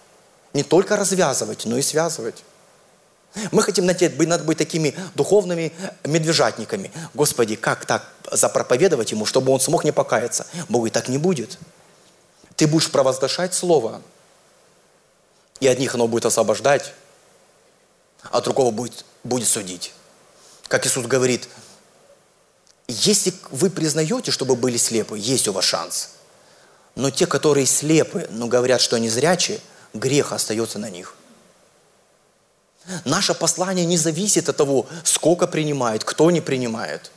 [0.52, 2.42] не только развязывать, но и связывать.
[3.52, 5.72] Мы хотим надо быть такими духовными
[6.04, 6.90] медвежатниками.
[7.14, 10.46] Господи, как так запроповедовать ему, чтобы он смог не покаяться?
[10.68, 11.58] Бог и так не будет.
[12.56, 14.02] Ты будешь провозглашать Слово,
[15.60, 16.92] и одних оно будет освобождать,
[18.22, 19.92] а другого будет, будет судить.
[20.68, 21.48] Как Иисус говорит,
[22.86, 26.10] если вы признаете, что вы были слепы, есть у вас шанс.
[26.94, 29.60] Но те, которые слепы, но говорят, что они зрячие,
[29.94, 31.14] грех остается на них.
[33.04, 37.10] Наше послание не зависит от того, сколько принимает, кто не принимает.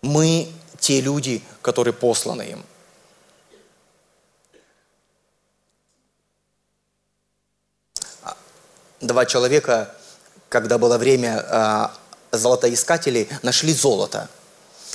[0.00, 2.64] Мы те люди, которые посланы им.
[9.02, 9.94] Два человека,
[10.48, 11.92] когда было время а,
[12.30, 14.28] золотоискателей, нашли золото–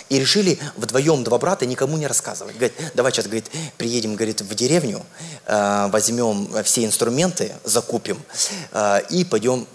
[0.09, 2.55] и решили вдвоем, два брата, никому не рассказывать.
[2.55, 5.05] Говорит, давай сейчас, говорит, приедем, говорит, в деревню,
[5.45, 8.21] э, возьмем все инструменты, закупим
[8.71, 9.67] э, и пойдем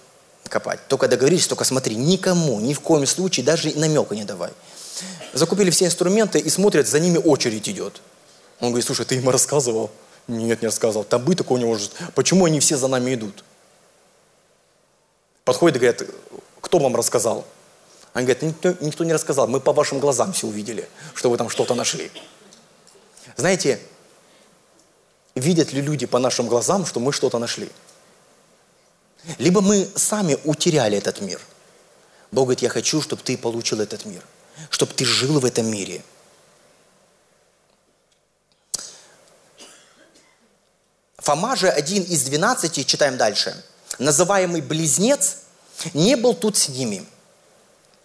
[0.48, 0.80] копать.
[0.88, 4.50] Только договорились, только смотри, никому, ни в коем случае, даже намека не давай.
[5.32, 8.00] Закупили все инструменты и смотрят, за ними очередь идет.
[8.60, 9.90] Он говорит, слушай, ты ему рассказывал?
[10.28, 11.04] Нет, не рассказывал.
[11.04, 11.92] Там быть такого не может.
[12.14, 13.44] Почему они все за нами идут?
[15.44, 16.02] Подходит и говорят,
[16.60, 17.46] кто вам рассказал?
[18.12, 21.48] Они говорят, никто, никто не рассказал, мы по вашим глазам все увидели, что вы там
[21.48, 22.10] что-то нашли.
[23.36, 23.80] Знаете,
[25.34, 27.70] видят ли люди по нашим глазам, что мы что-то нашли?
[29.38, 31.40] Либо мы сами утеряли этот мир.
[32.30, 34.22] Бог говорит, я хочу, чтобы ты получил этот мир,
[34.70, 36.02] чтобы ты жил в этом мире.
[41.18, 43.54] Фома же один из двенадцати, читаем дальше,
[43.98, 45.38] называемый близнец,
[45.94, 47.04] не был тут с ними–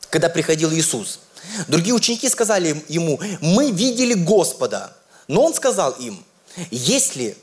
[0.10, 1.19] когда приходил Иисус.
[1.67, 4.95] Другие ученики сказали ему, мы видели Господа.
[5.28, 6.23] Но он сказал им,
[6.71, 7.38] если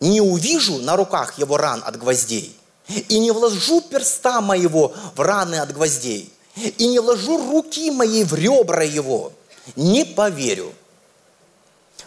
[0.00, 2.56] не увижу на руках его ран от гвоздей,
[2.88, 8.34] и не вложу перста моего в раны от гвоздей, и не вложу руки моей в
[8.34, 9.32] ребра его,
[9.76, 10.72] не поверю.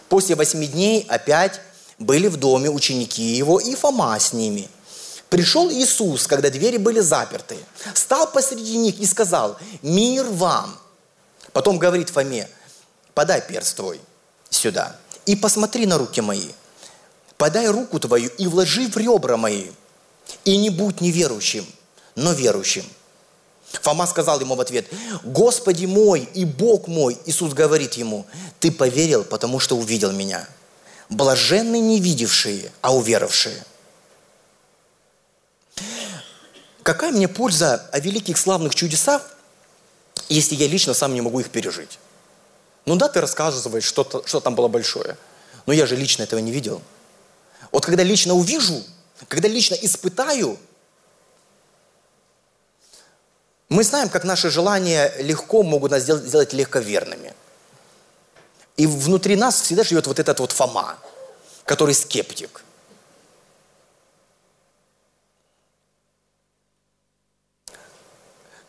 [0.08, 1.60] После восьми дней опять
[1.98, 4.68] были в доме ученики его и Фома с ними.
[5.32, 7.56] Пришел Иисус, когда двери были заперты,
[7.94, 10.78] стал посреди них и сказал, мир вам.
[11.54, 12.50] Потом говорит Фоме,
[13.14, 13.98] подай перст твой
[14.50, 16.50] сюда и посмотри на руки мои.
[17.38, 19.68] Подай руку твою и вложи в ребра мои.
[20.44, 21.64] И не будь неверующим,
[22.14, 22.84] но верующим.
[23.80, 24.84] Фома сказал ему в ответ,
[25.22, 28.26] «Господи мой и Бог мой!» Иисус говорит ему,
[28.60, 30.46] «Ты поверил, потому что увидел меня.
[31.08, 33.64] Блаженны не видевшие, а уверовавшие».
[36.82, 39.22] Какая мне польза о великих славных чудесах,
[40.28, 41.98] если я лично сам не могу их пережить?
[42.86, 45.16] Ну да, ты рассказываешь, что, что там было большое,
[45.66, 46.82] но я же лично этого не видел.
[47.70, 48.82] Вот когда лично увижу,
[49.28, 50.58] когда лично испытаю–
[53.72, 57.32] мы знаем, как наши желания легко могут нас сделать легковерными.
[58.76, 60.98] И внутри нас всегда живет вот этот вот Фома,
[61.64, 62.62] который скептик.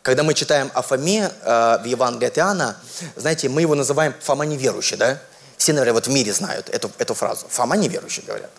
[0.04, 2.76] Когда мы читаем о Фоме э, в Евангелии от Иоанна,
[3.16, 5.18] знаете, мы его называем Фома неверующий, да?
[5.56, 7.46] Все, наверное, вот в мире знают эту, эту фразу.
[7.48, 8.50] Фома неверующий, говорят.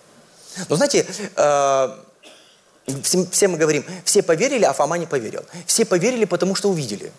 [0.69, 1.05] Но знаете,
[1.35, 1.97] э,
[3.03, 5.45] все, все мы говорим, все поверили, а Фома не поверил.
[5.67, 7.11] Все поверили, потому что увидели.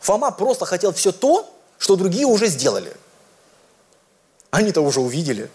[0.00, 2.92] Фома просто хотел все то, что другие уже сделали.
[4.50, 5.48] Они-то уже увидели.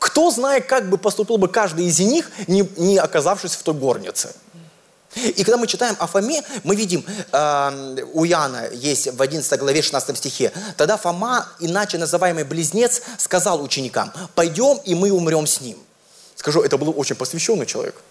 [0.00, 4.34] Кто знает, как бы поступил бы каждый из них, не, не оказавшись в той горнице.
[5.14, 9.82] И когда мы читаем о Фоме, мы видим, э, у Иоанна есть в 11 главе
[9.82, 15.78] 16 стихе, тогда Фома, иначе называемый близнец, сказал ученикам, пойдем и мы умрем с ним.
[16.36, 17.96] Скажу, это был очень посвященный человек–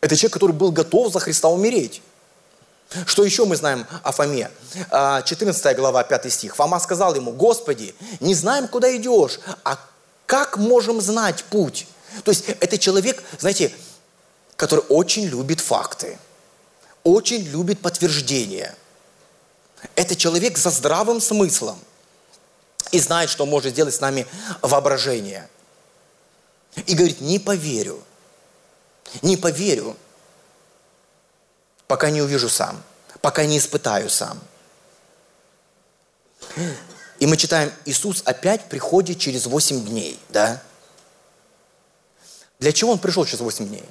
[0.00, 2.02] это человек, который был готов за Христа умереть.
[3.06, 4.50] Что еще мы знаем о Фоме?
[4.74, 6.56] 14 а, глава, 5 стих.
[6.56, 9.78] Фома сказал ему, Господи, не знаем, куда идешь, а
[10.26, 11.86] как можем знать путь?
[12.24, 13.72] То есть это человек, знаете,
[14.60, 16.18] который очень любит факты,
[17.02, 18.76] очень любит подтверждения.
[19.94, 21.78] Это человек со здравым смыслом
[22.90, 24.26] и знает, что может сделать с нами
[24.60, 25.48] воображение.
[26.84, 28.04] И говорит, не поверю.
[29.22, 29.96] Не поверю,
[31.86, 32.82] пока не увижу сам,
[33.22, 34.38] пока не испытаю сам.
[37.18, 40.62] И мы читаем, Иисус опять приходит через 8 дней, да?
[42.58, 43.88] Для чего Он пришел через 8 дней?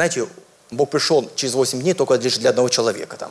[0.00, 0.26] Знаете,
[0.70, 3.30] Бог пришел через 8 дней только лишь для одного человека там.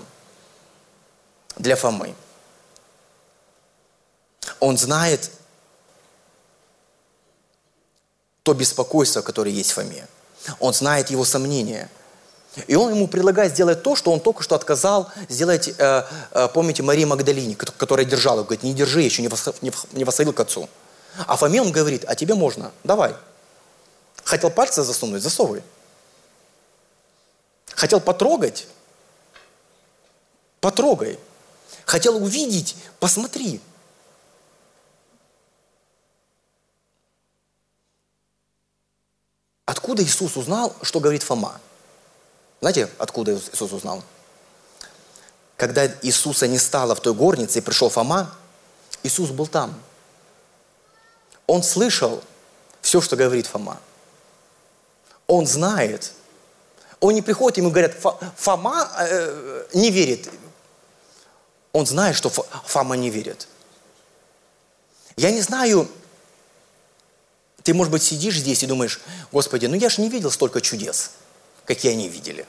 [1.58, 2.14] Для Фомы.
[4.60, 5.32] Он знает
[8.44, 10.08] то беспокойство, которое есть в Фоме.
[10.60, 11.90] Он знает его сомнения.
[12.68, 16.04] И он ему предлагает сделать то, что он только что отказал сделать, э,
[16.34, 20.34] э, помните, Марии Магдалине, которая держала, говорит, не держи, еще не, вос, не, не восходил
[20.34, 20.70] к отцу.
[21.26, 23.16] А Фоме он говорит, а тебе можно, давай.
[24.24, 25.64] Хотел пальцы засунуть, засовывай.
[27.80, 28.68] Хотел потрогать,
[30.60, 31.18] потрогай.
[31.86, 33.62] Хотел увидеть, посмотри.
[39.63, 41.62] Откуда Иисус узнал, что говорит Фома?
[42.60, 44.04] Знаете, откуда Иисус узнал?
[45.56, 48.36] Когда Иисуса не стало в той горнице и пришел Фома,
[49.04, 49.82] Иисус был там.
[51.48, 52.22] Он слышал
[52.82, 53.80] все, что говорит Фома.
[55.28, 56.12] Он знает.
[57.00, 57.96] Он не приходит, ему говорят,
[58.38, 60.30] Фома э, не верит.
[61.72, 63.48] Он знает, что Фома не верит.
[65.16, 65.90] Я не знаю,
[67.64, 71.12] ты, может быть, сидишь здесь и думаешь, Господи, ну я же не видел столько чудес,
[71.66, 72.46] какие они видели.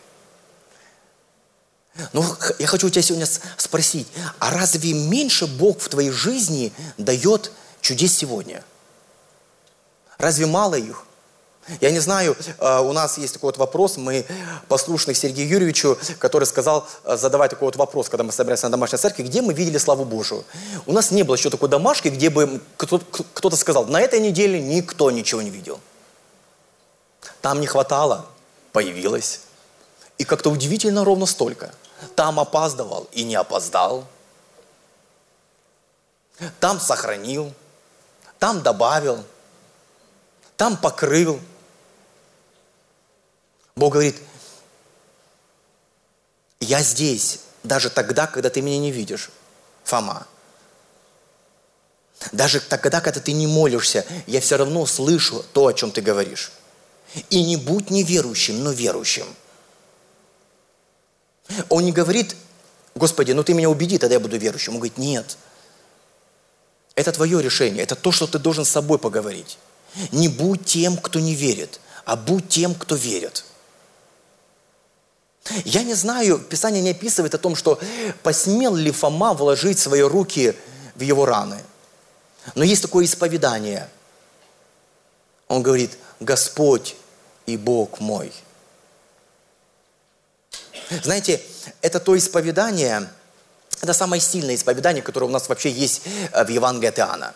[2.13, 2.25] Но
[2.59, 4.09] я хочу у тебя сегодня спросить,
[4.39, 8.65] а разве меньше Бог в твоей жизни дает чудес сегодня?
[10.19, 11.05] Разве мало их?
[11.81, 14.25] Я не знаю, э, у нас есть такой вот вопрос, мы
[14.67, 18.99] послушны Сергею Юрьевичу, который сказал э, задавать такой вот вопрос, когда мы собирались на домашней
[18.99, 20.45] церкви, где мы видели славу Божию.
[20.87, 25.11] У нас не было еще такой домашки, где бы кто-то сказал, на этой неделе никто
[25.11, 25.81] ничего не видел.
[27.43, 28.27] Там не хватало,
[28.73, 29.41] появилось.
[30.19, 31.73] И как-то удивительно ровно столько.
[32.17, 34.07] Там опаздывал и не опоздал.
[36.59, 37.53] Там сохранил,
[38.39, 39.23] там добавил,
[40.61, 41.41] там покрыл,
[43.77, 44.17] Бог говорит,
[46.61, 49.31] я здесь, даже тогда, когда ты меня не видишь.
[49.85, 50.27] Фома.
[52.33, 56.53] Даже тогда, когда ты не молишься, я все равно слышу то, о чем ты говоришь.
[57.31, 59.35] И не будь неверующим, но верующим.
[61.71, 62.37] Он не говорит,
[62.95, 64.75] Господи, ну ты меня убеди, тогда я буду верующим.
[64.75, 65.39] Он говорит, нет.
[66.97, 69.57] Это твое решение, это то, что ты должен с собой поговорить.
[70.13, 73.45] Не будь тем, кто не верит, а будь тем, кто верит.
[75.65, 77.81] Я не знаю, Писание не описывает о том, что
[78.23, 80.55] посмел ли Фома вложить свои руки
[80.95, 81.61] в его раны.
[82.55, 83.89] Но есть такое исповедание.
[85.49, 86.95] Он говорит, Господь
[87.47, 88.33] и Бог мой.
[91.03, 91.41] Знаете,
[91.83, 93.09] это то исповедание,
[93.81, 97.35] это самое сильное исповедание, которое у нас вообще есть э, в Евангелии от Иоанна.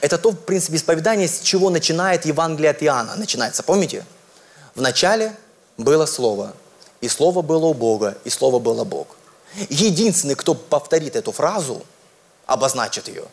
[0.00, 3.16] Это то, в принципе, исповедание, с чего начинает Евангелие от Иоанна.
[3.16, 4.04] Начинается, помните?
[4.74, 5.34] В начале
[5.78, 6.52] было Слово,
[7.00, 9.16] и Слово было у Бога, и Слово было Бог.
[9.68, 11.84] Единственный, кто повторит эту фразу,
[12.46, 13.24] обозначит ее.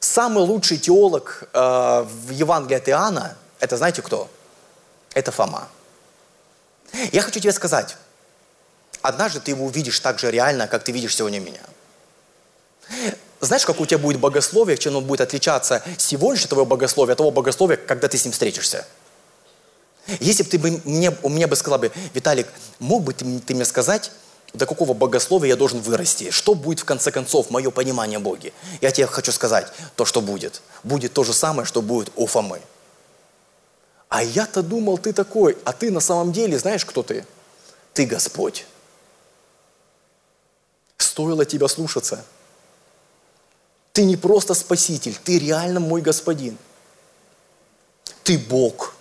[0.00, 4.28] Самый лучший теолог э, в Евангелии от Иоанна, это знаете кто?
[5.14, 5.68] Это Фома.
[7.12, 7.96] Я хочу тебе сказать,
[9.00, 11.62] однажды ты его увидишь так же реально, как ты видишь сегодня меня.
[13.42, 17.32] Знаешь, как у тебя будет богословие, чем оно будет отличаться сегодняшнего твоего богословия от того
[17.32, 18.86] богословия, когда ты с ним встретишься?
[20.20, 22.46] Если бы ты бы мне, у меня бы сказал бы, Виталик,
[22.78, 24.12] мог бы ты, ты мне сказать,
[24.54, 26.30] до какого богословия я должен вырасти?
[26.30, 28.52] Что будет в конце концов, мое понимание Боги?
[28.80, 29.66] Я тебе хочу сказать,
[29.96, 30.62] то, что будет.
[30.84, 32.60] Будет то же самое, что будет у Фомы.
[34.08, 37.26] А я-то думал, ты такой, а ты на самом деле, знаешь, кто ты?
[37.92, 38.66] Ты Господь.
[40.96, 42.24] Стоило тебя слушаться.
[43.92, 46.56] Ты не просто спаситель, ты реально мой господин.
[48.24, 48.94] Ты Бог.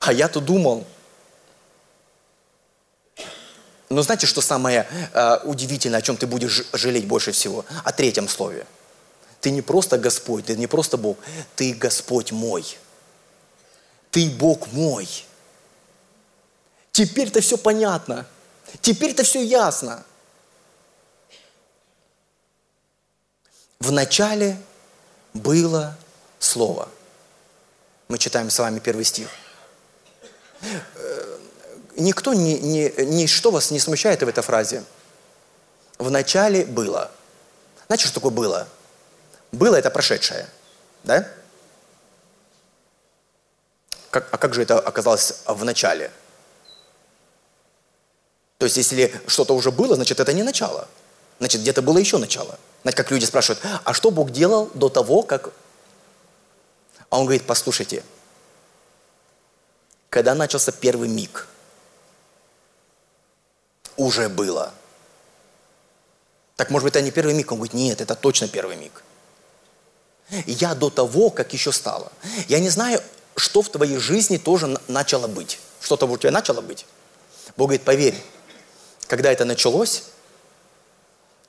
[0.00, 0.86] А я-то думал.
[3.88, 7.64] Но знаете, что самое э, удивительное, о чем ты будешь жалеть больше всего?
[7.84, 8.66] О третьем слове–
[9.42, 11.18] ты не просто Господь, ты не просто Бог,
[11.56, 12.64] ты Господь мой.
[14.12, 15.08] Ты Бог мой.
[16.92, 18.24] Теперь-то все понятно.
[18.80, 20.04] Теперь-то все ясно.
[23.82, 24.56] В начале
[25.34, 25.96] было
[26.38, 26.88] Слово.
[28.06, 29.28] Мы читаем с вами первый стих.
[30.94, 31.38] Э,
[31.96, 34.84] никто, ни, ни, ничто вас не смущает в этой фразе.
[35.98, 37.10] В начале было.
[37.88, 38.68] Знаете, что такое было?
[39.50, 40.48] Было это прошедшее,
[41.02, 41.28] да?
[44.10, 46.12] Как, а как же это оказалось в начале?
[48.58, 50.86] То есть, если что-то уже было, значит, это не начало.
[51.40, 52.60] Значит, где-то было еще начало.
[52.82, 55.52] Знаете, как люди спрашивают, а что Бог делал до того, как...
[57.10, 58.02] А он говорит, послушайте,
[60.08, 61.46] когда начался первый миг,
[63.96, 64.72] уже было.
[66.56, 67.52] Так, может быть, это не первый миг?
[67.52, 69.02] Он говорит, нет, это точно первый миг.
[70.46, 72.10] Я до того, как еще стало.
[72.48, 73.02] Я не знаю,
[73.36, 75.58] что в твоей жизни тоже начало быть.
[75.80, 76.86] Что-то у тебя начало быть.
[77.56, 78.20] Бог говорит, поверь,
[79.06, 80.04] когда это началось,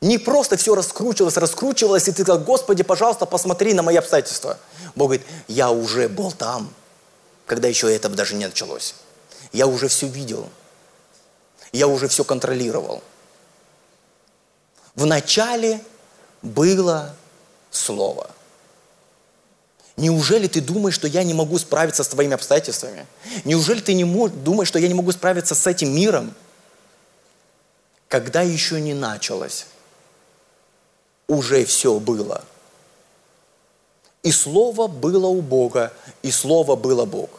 [0.03, 4.57] не просто все раскручивалось, раскручивалось, и ты сказал, Господи, пожалуйста, посмотри на мои обстоятельства.
[4.95, 6.73] Бог говорит, я уже был там,
[7.45, 8.95] когда еще это даже не началось.
[9.51, 10.49] Я уже все видел.
[11.71, 13.01] Я уже все контролировал.
[14.95, 15.81] В начале
[16.41, 17.15] было
[17.71, 18.29] Слово–
[19.95, 23.05] Неужели ты думаешь, что я не могу справиться с твоими обстоятельствами?
[23.45, 26.33] Неужели ты не мож, думаешь, что я не могу справиться с этим миром?
[28.07, 29.67] Когда еще не началось,
[31.28, 32.43] уже все было.
[34.24, 37.30] И Слово было у Бога, и Слово было Бог.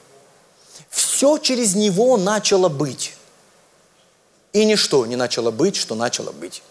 [0.91, 3.14] Все через Него начало быть.
[4.53, 6.62] И ничто не начало быть, что начало быть.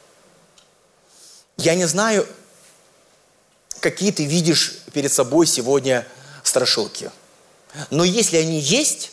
[1.58, 2.28] Я не знаю,
[3.80, 6.08] какие ты видишь перед собой сегодня
[6.44, 7.12] страшилки.
[7.90, 9.12] Но если они есть,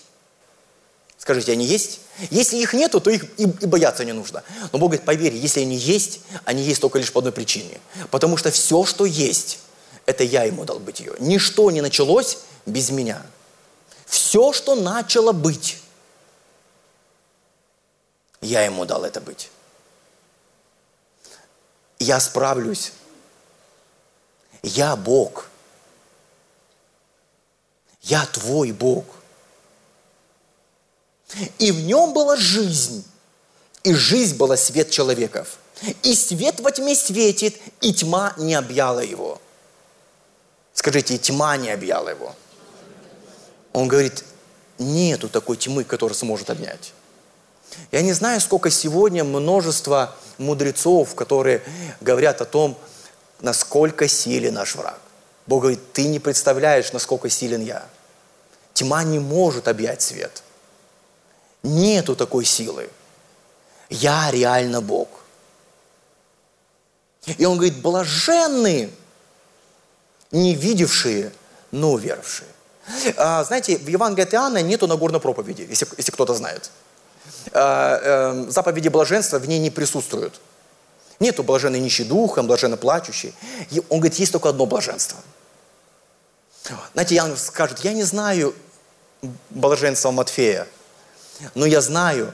[1.20, 2.00] скажите, они есть?
[2.30, 4.42] Если их нету, то их и, бояться не нужно.
[4.72, 7.80] Но Бог говорит, поверь, если они есть, они есть только лишь по одной причине.
[8.10, 9.60] Потому что все, что есть,
[10.06, 11.14] это я ему дал быть ее.
[11.20, 13.22] Ничто не началось без меня.
[14.06, 15.78] Все, что начало быть,
[18.40, 19.50] я ему дал это быть.
[22.00, 22.92] Я справлюсь
[24.62, 25.48] я Бог.
[28.02, 29.04] Я твой Бог.
[31.58, 33.04] И в нем была жизнь.
[33.82, 35.58] И жизнь была свет человеков.
[36.02, 39.40] И свет во тьме светит, и тьма не объяла его.
[40.74, 42.34] Скажите, и тьма не объяла его.
[43.72, 44.24] Он говорит,
[44.78, 46.92] нету такой тьмы, которая сможет обнять.
[47.92, 51.62] Я не знаю, сколько сегодня множество мудрецов, которые
[52.00, 52.76] говорят о том,
[53.40, 54.98] насколько силен наш враг.
[55.46, 57.86] Бог говорит, ты не представляешь, насколько силен я.
[58.74, 60.42] Тьма не может объять свет.
[61.62, 62.88] Нету такой силы.
[63.90, 65.08] Я реально Бог.
[67.26, 68.90] И он говорит, блаженные,
[70.30, 71.32] не видевшие,
[71.70, 72.48] но уверовавшие.
[73.16, 76.70] А, знаете, в Евангелии от Иоанна нету Нагорной проповеди, если, если кто-то знает.
[77.52, 80.40] А, а, заповеди блаженства в ней не присутствуют.
[81.20, 83.34] Нету блаженный нищий духом, блаженно плачущий.
[83.90, 85.18] Он говорит, есть только одно блаженство.
[86.94, 88.54] Знаете, Иоанн скажет, я не знаю
[89.50, 90.66] блаженства Матфея,
[91.55, 92.32] но я знаю,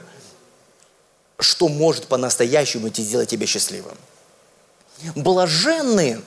[1.39, 3.97] что может по-настоящему сделать тебя счастливым.
[5.15, 6.21] Блаженные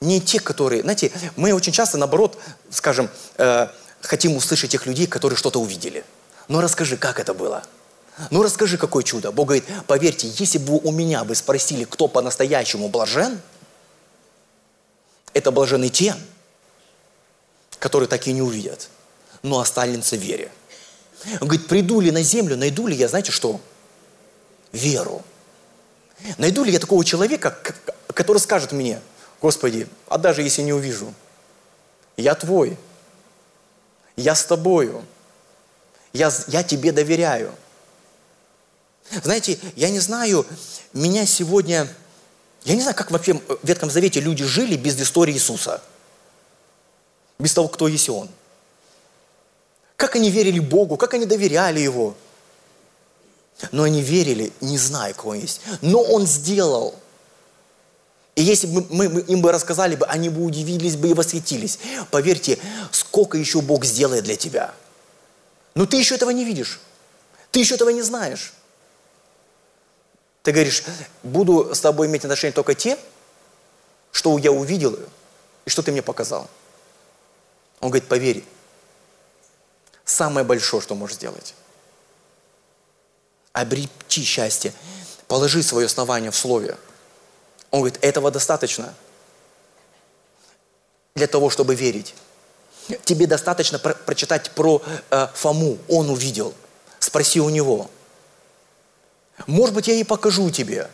[0.00, 2.38] не те, которые, знаете, мы очень часто, наоборот,
[2.70, 3.08] скажем,
[3.38, 3.68] э,
[4.00, 6.04] хотим услышать тех людей, которые что-то увидели.
[6.48, 7.62] Но расскажи, как это было?
[8.30, 9.32] Ну расскажи, какое чудо.
[9.32, 13.40] Бог говорит, поверьте, если бы у меня бы спросили, кто по-настоящему блажен,
[15.32, 16.14] это блажены те,
[17.78, 18.88] которые так и не увидят,
[19.42, 20.50] но останутся в вере.
[21.40, 23.60] Он говорит, приду ли на землю, найду ли я, знаете что?
[24.72, 25.22] Веру.
[26.38, 27.56] Найду ли я такого человека,
[28.14, 29.00] который скажет мне,
[29.40, 31.12] Господи, а даже если не увижу,
[32.16, 32.78] я Твой,
[34.16, 35.04] я с Тобою,
[36.12, 37.54] я, я Тебе доверяю.
[39.22, 40.46] Знаете, я не знаю,
[40.92, 41.88] меня сегодня,
[42.64, 45.82] я не знаю, как вообще в Ветхом Завете люди жили без истории Иисуса,
[47.38, 48.28] без того, кто есть Он.
[50.02, 52.16] Как они верили Богу, как они доверяли Его.
[53.70, 55.60] Но они верили, не зная, кто Он есть.
[55.80, 56.96] Но Он сделал–
[58.34, 61.78] и если бы мы, мы им бы рассказали бы, они бы удивились бы и восхитились.
[62.10, 62.58] Поверьте,
[62.90, 64.74] сколько еще Бог сделает для тебя.
[65.74, 66.80] Но ты еще этого не видишь.
[67.50, 68.54] Ты еще этого не знаешь.
[70.42, 70.82] Ты говоришь,
[71.22, 72.98] буду с тобой иметь отношения только те,
[74.10, 74.98] что я увидел
[75.66, 76.48] и что ты мне показал.
[77.80, 78.44] Он говорит, поверь,
[80.04, 81.54] самое большое, что можешь сделать.
[83.52, 84.72] Обрети счастье.
[85.28, 86.76] Положи свое основание в слове.
[87.70, 88.94] Он говорит, этого достаточно
[91.14, 92.14] для того, чтобы верить.
[93.04, 96.54] Тебе достаточно про прочитать про э, Фому, он увидел.
[96.98, 97.90] Спроси у него.
[99.46, 100.90] Может быть, я и покажу тебе.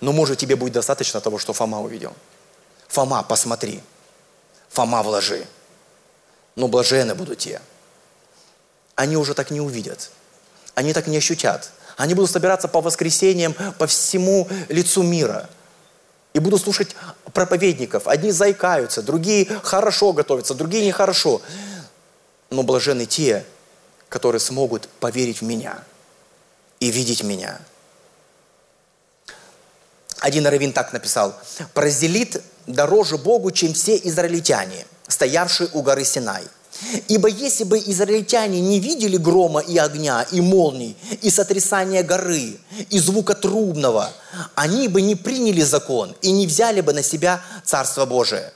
[0.00, 2.14] Но может тебе будет достаточно того, что Фома увидел.
[2.88, 3.82] Фома, посмотри.
[4.70, 5.46] Фома, вложи.
[6.56, 7.60] Но блажены будут те.
[8.94, 10.10] Они уже так не увидят.
[10.74, 11.70] Они так не ощутят.
[11.96, 15.48] Они будут собираться по воскресеньям по всему лицу мира.
[16.34, 16.96] И будут слушать
[17.34, 18.08] проповедников.
[18.08, 21.42] Одни заикаются, другие хорошо готовятся, другие нехорошо.
[22.50, 23.44] Но блажены те,
[24.08, 25.82] которые смогут поверить в меня
[26.80, 27.60] и видеть меня.
[30.18, 31.34] Один раввин так написал.
[31.74, 36.42] «Прозелит дороже Богу, чем все израильтяне, стоявшие у горы Синай».
[37.08, 42.58] Ибо если бы израильтяне не видели грома и огня, и молний, и сотрясания горы,
[42.90, 44.10] и звука трубного,
[44.54, 48.52] они бы не приняли закон и не взяли бы на себя Царство Божие.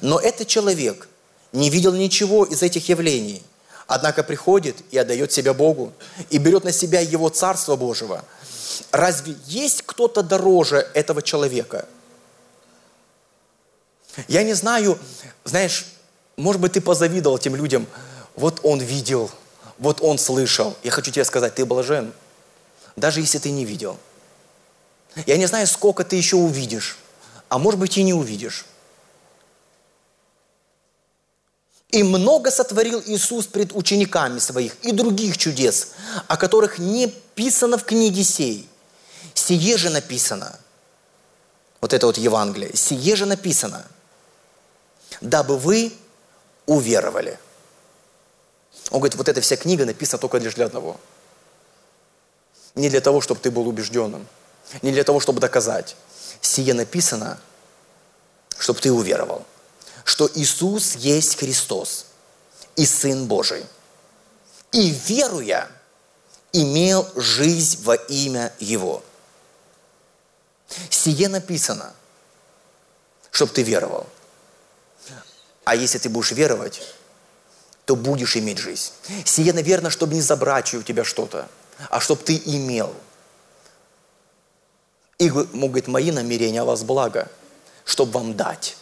[0.00, 1.08] Но этот человек
[1.52, 3.42] не видел ничего из этих явлений,
[3.86, 5.92] однако приходит и отдает себя Богу,
[6.30, 8.24] и берет на себя Его Царство Божьего.
[8.90, 11.86] Разве есть кто-то дороже этого человека?
[14.28, 14.98] Я не знаю,
[15.44, 15.86] знаешь,
[16.36, 17.86] может быть, ты позавидовал тем людям,
[18.36, 19.30] вот он видел,
[19.78, 20.76] вот он слышал.
[20.82, 22.12] Я хочу тебе сказать, ты блажен,
[22.96, 23.98] даже если ты не видел.
[25.26, 26.98] Я не знаю, сколько ты еще увидишь,
[27.48, 28.66] а может быть и не увидишь.
[31.90, 35.92] И много сотворил Иисус пред учениками своих и других чудес,
[36.26, 38.68] о которых не писано в книге сей.
[39.34, 40.58] Сие же написано.
[41.80, 42.74] Вот это вот Евангелие.
[42.74, 43.86] Сие же написано.
[45.20, 45.92] Дабы вы
[46.66, 47.38] уверовали.
[48.90, 51.00] Он говорит, вот эта вся книга написана только лишь для одного.
[52.74, 54.26] Не для того, чтобы ты был убежденным.
[54.82, 55.96] Не для того, чтобы доказать.
[56.40, 57.40] Сие написано,
[58.58, 59.46] чтобы ты уверовал.
[60.04, 62.06] Что Иисус есть Христос
[62.76, 63.64] и Сын Божий.
[64.72, 65.68] И веруя,
[66.52, 69.02] имел жизнь во имя Его.
[70.90, 71.92] Сие написано,
[73.30, 74.06] чтобы ты веровал.
[75.64, 76.82] А если ты будешь веровать,
[77.84, 78.92] то будешь иметь жизнь.
[79.24, 81.48] Сие, наверное, чтобы не забрать у тебя что-то,
[81.90, 82.94] а чтобы ты имел.
[85.18, 87.30] И Бог говорит, мои намерения о вас благо,
[87.84, 88.76] чтобы вам дать.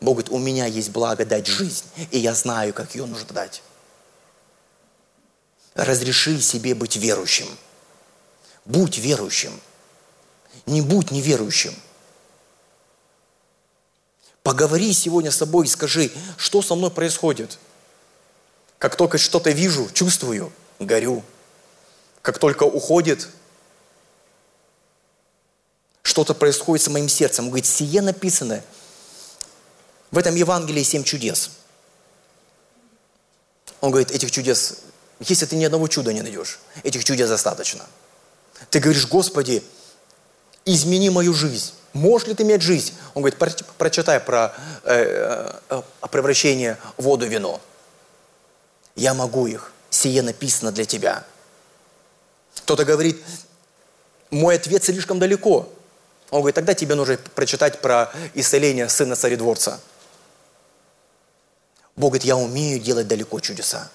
[0.00, 3.62] Бог говорит, у меня есть благо дать жизнь, и я знаю, как ее нужно дать.
[5.74, 7.48] разреши себе быть верующим.
[8.64, 9.58] Будь верующим.
[10.66, 11.74] Не будь неверующим.
[14.48, 17.58] Поговори сегодня с собой и скажи, что со мной происходит.
[18.78, 21.22] Как только что-то вижу, чувствую, горю.
[22.22, 23.28] Как только уходит,
[26.00, 27.44] что-то происходит с моим сердцем.
[27.44, 28.64] Он говорит, сие написано.
[30.10, 31.50] В этом Евангелии семь чудес.
[33.82, 34.78] Он говорит, этих чудес,
[35.20, 37.84] если ты ни одного чуда не найдешь, этих чудес достаточно.
[38.70, 39.62] Ты говоришь, Господи,
[40.64, 41.74] измени мою жизнь.
[41.92, 42.94] Можешь ли ты иметь жизнь?
[43.14, 43.38] Он говорит,
[43.78, 47.60] прочитай про э, э, превращение воду в вино.
[48.94, 49.72] Я могу их.
[49.90, 51.24] Сие написано для тебя.
[52.56, 53.22] Кто-то говорит,
[54.30, 55.68] мой ответ слишком далеко.
[56.30, 59.80] Он говорит, тогда тебе нужно прочитать про исцеление сына царедворца.
[61.96, 63.90] Бог говорит, я умею делать далеко чудеса.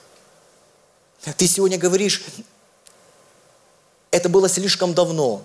[1.37, 2.23] Ты сегодня говоришь,
[4.11, 5.43] это было слишком давно.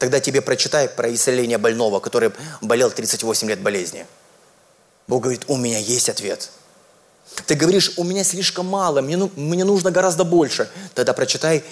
[0.00, 2.32] Тогда тебе прочитай про исцеление больного, который
[2.62, 4.06] болел 38 лет болезни.
[5.06, 6.48] Бог говорит, у меня есть ответ.
[7.44, 10.70] Ты говоришь, у меня слишком мало, мне, ну, мне нужно гораздо больше.
[10.94, 11.62] Тогда прочитай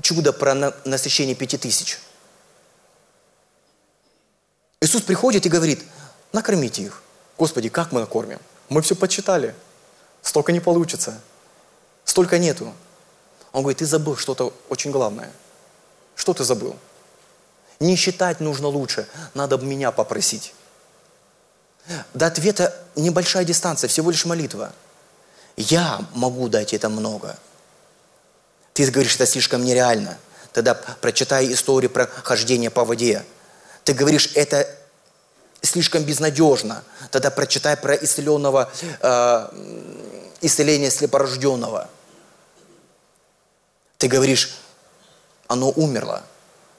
[0.00, 1.98] чудо про насыщение пяти тысяч.
[4.80, 5.84] Иисус приходит и говорит,
[6.32, 7.02] накормите их.
[7.36, 8.38] Господи, как мы накормим?
[8.70, 9.54] Мы все подсчитали.
[10.22, 11.20] Столько не получится.
[12.06, 12.72] Столько нету.
[13.52, 15.30] Он говорит, ты забыл что-то очень главное.
[16.16, 16.78] Что ты забыл?
[17.82, 20.54] Не считать нужно лучше, надо меня попросить.
[22.14, 24.72] До ответа небольшая дистанция, всего лишь молитва.
[25.56, 27.36] Я могу дать это много.
[28.72, 30.16] Ты говоришь, это слишком нереально.
[30.52, 33.24] Тогда прочитай историю про хождение по воде.
[33.82, 34.64] Ты говоришь, это
[35.60, 36.84] слишком безнадежно.
[37.10, 38.70] Тогда прочитай про исцеленного,
[39.00, 39.48] э,
[40.40, 41.90] исцеление слепорожденного.
[43.98, 44.54] Ты говоришь,
[45.48, 46.22] оно умерло.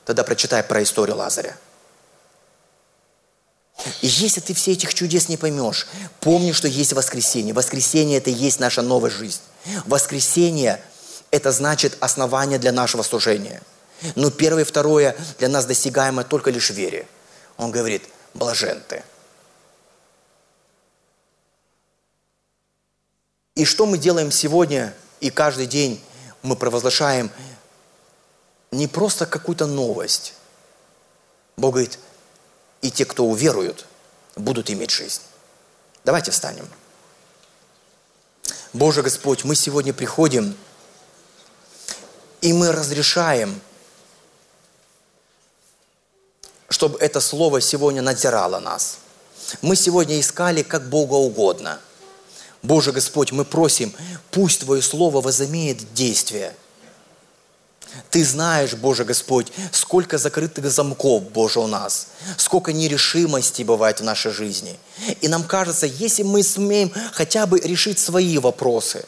[0.05, 1.57] Тогда прочитай про историю Лазаря.
[4.01, 5.87] И если ты все этих чудес не поймешь,
[6.19, 7.53] помни, что есть воскресенье.
[7.53, 9.41] Воскресенье– это и есть наша новая жизнь.
[9.85, 10.81] Воскресенье–
[11.31, 13.61] это значит основание для нашего служения.
[14.15, 17.07] Но первое и второе для нас достигаемо только лишь в вере.
[17.57, 19.03] Он говорит, блажен ты.
[23.55, 26.01] И что мы делаем сегодня и каждый день
[26.41, 27.31] мы провозглашаем
[28.73, 30.33] не просто какую-то новость.
[31.55, 31.99] Бог говорит,
[32.81, 33.85] и те, кто уверуют,
[34.35, 35.21] будут иметь жизнь.
[36.03, 36.67] Давайте встанем.
[38.73, 40.57] Боже Господь, мы сегодня приходим,
[42.41, 43.61] и мы разрешаем,
[46.69, 48.97] чтобы это слово сегодня надзирало нас.
[49.61, 51.79] Мы сегодня искали как Бога угодно.
[52.63, 53.93] Боже Господь, мы просим,
[54.31, 56.55] пусть Твое Слово возымеет действие–
[58.09, 64.31] ты знаешь, Боже Господь, сколько закрытых замков, Боже, у нас, сколько нерешимости бывает в нашей
[64.31, 64.77] жизни.
[65.21, 69.05] И нам кажется, если мы сумеем хотя бы решить свои вопросы,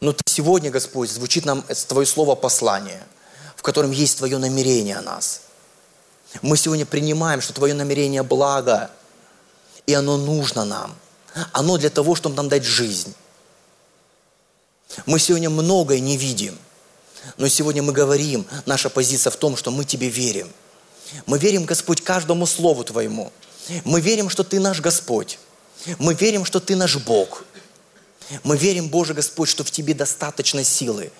[0.00, 3.02] но сегодня, Господь, звучит нам Твое слово послание,
[3.56, 5.42] в котором есть Твое намерение о нас.
[6.42, 8.90] Мы сегодня принимаем, что Твое намерение благо,
[9.86, 10.94] и оно нужно нам.
[11.52, 13.14] Оно для того, чтобы нам дать жизнь.
[15.06, 16.58] Мы сегодня многое не видим–
[17.36, 20.50] но сегодня мы говорим, наша позиция в том, что мы Тебе верим.
[21.26, 23.32] Мы верим, Господь, каждому Слову Твоему.
[23.84, 25.38] Мы верим, что Ты наш Господь.
[25.98, 27.44] Мы верим, что Ты наш Бог.
[28.42, 31.12] Мы верим, Боже Господь, что в Тебе достаточно силы,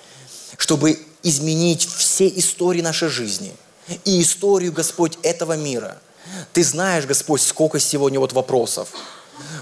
[0.57, 3.55] чтобы изменить все истории нашей жизни
[4.05, 6.01] и историю, Господь, этого мира.
[6.53, 8.89] Ты знаешь, Господь, сколько сегодня вот вопросов.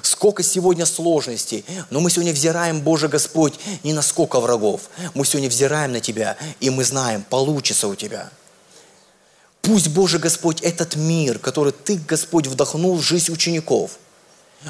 [0.02, 4.82] Сколько сегодня сложностей, но мы сегодня взираем, Боже Господь, не на сколько врагов.
[5.14, 8.30] Мы сегодня взираем на Тебя, и мы знаем, получится у Тебя.
[9.62, 13.92] Пусть, Боже Господь, этот мир, который Ты, Господь, вдохнул в жизнь учеников,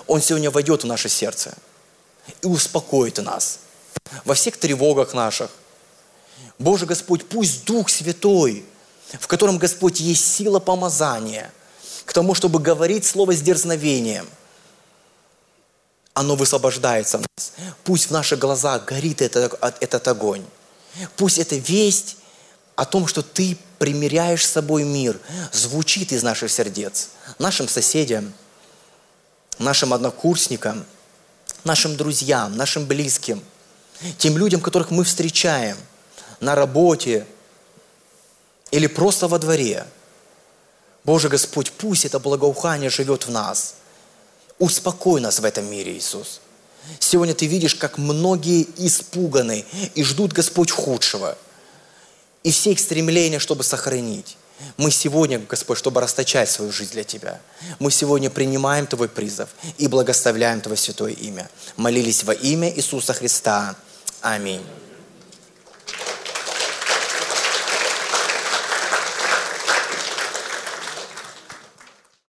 [0.07, 1.55] он сегодня войдет в наше сердце
[2.43, 3.59] и успокоит нас
[4.25, 5.51] во всех тревогах наших.
[6.59, 8.65] Боже Господь, пусть Дух Святой,
[9.19, 11.53] в котором, Господь, есть сила помазания,
[12.05, 14.27] к тому, чтобы говорить слово с дерзновением–
[16.15, 17.53] оно высвобождается в нас.
[17.85, 20.45] Пусть в наших глазах горит этот, этот огонь.
[21.17, 22.17] Пусть эта весть
[22.77, 25.19] о том, что ты примиряешь с собой мир,
[25.53, 27.11] звучит из наших сердец.
[27.39, 28.33] Нашим соседям,
[29.59, 30.85] нашим однокурсникам,
[31.65, 33.43] нашим друзьям, нашим близким,
[34.19, 35.77] тем людям, которых мы встречаем
[36.41, 37.27] на работе
[38.71, 39.87] или просто во дворе.
[41.05, 43.77] Боже Господь, пусть это благоухание живет в нас–
[44.59, 46.41] Успокой нас в этом мире, Иисус.
[46.99, 51.39] Сегодня ты видишь, как многие испуганы и ждут Господь худшего.
[52.43, 54.37] И все их стремления, чтобы сохранить.
[54.77, 57.41] Мы сегодня, Господь, чтобы расточать свою жизнь для Тебя.
[57.79, 59.49] Мы сегодня принимаем Твой призыв
[59.79, 61.49] и благословляем Твое святое имя.
[61.77, 63.77] Молились во имя Иисуса Христа.
[64.21, 64.63] Аминь.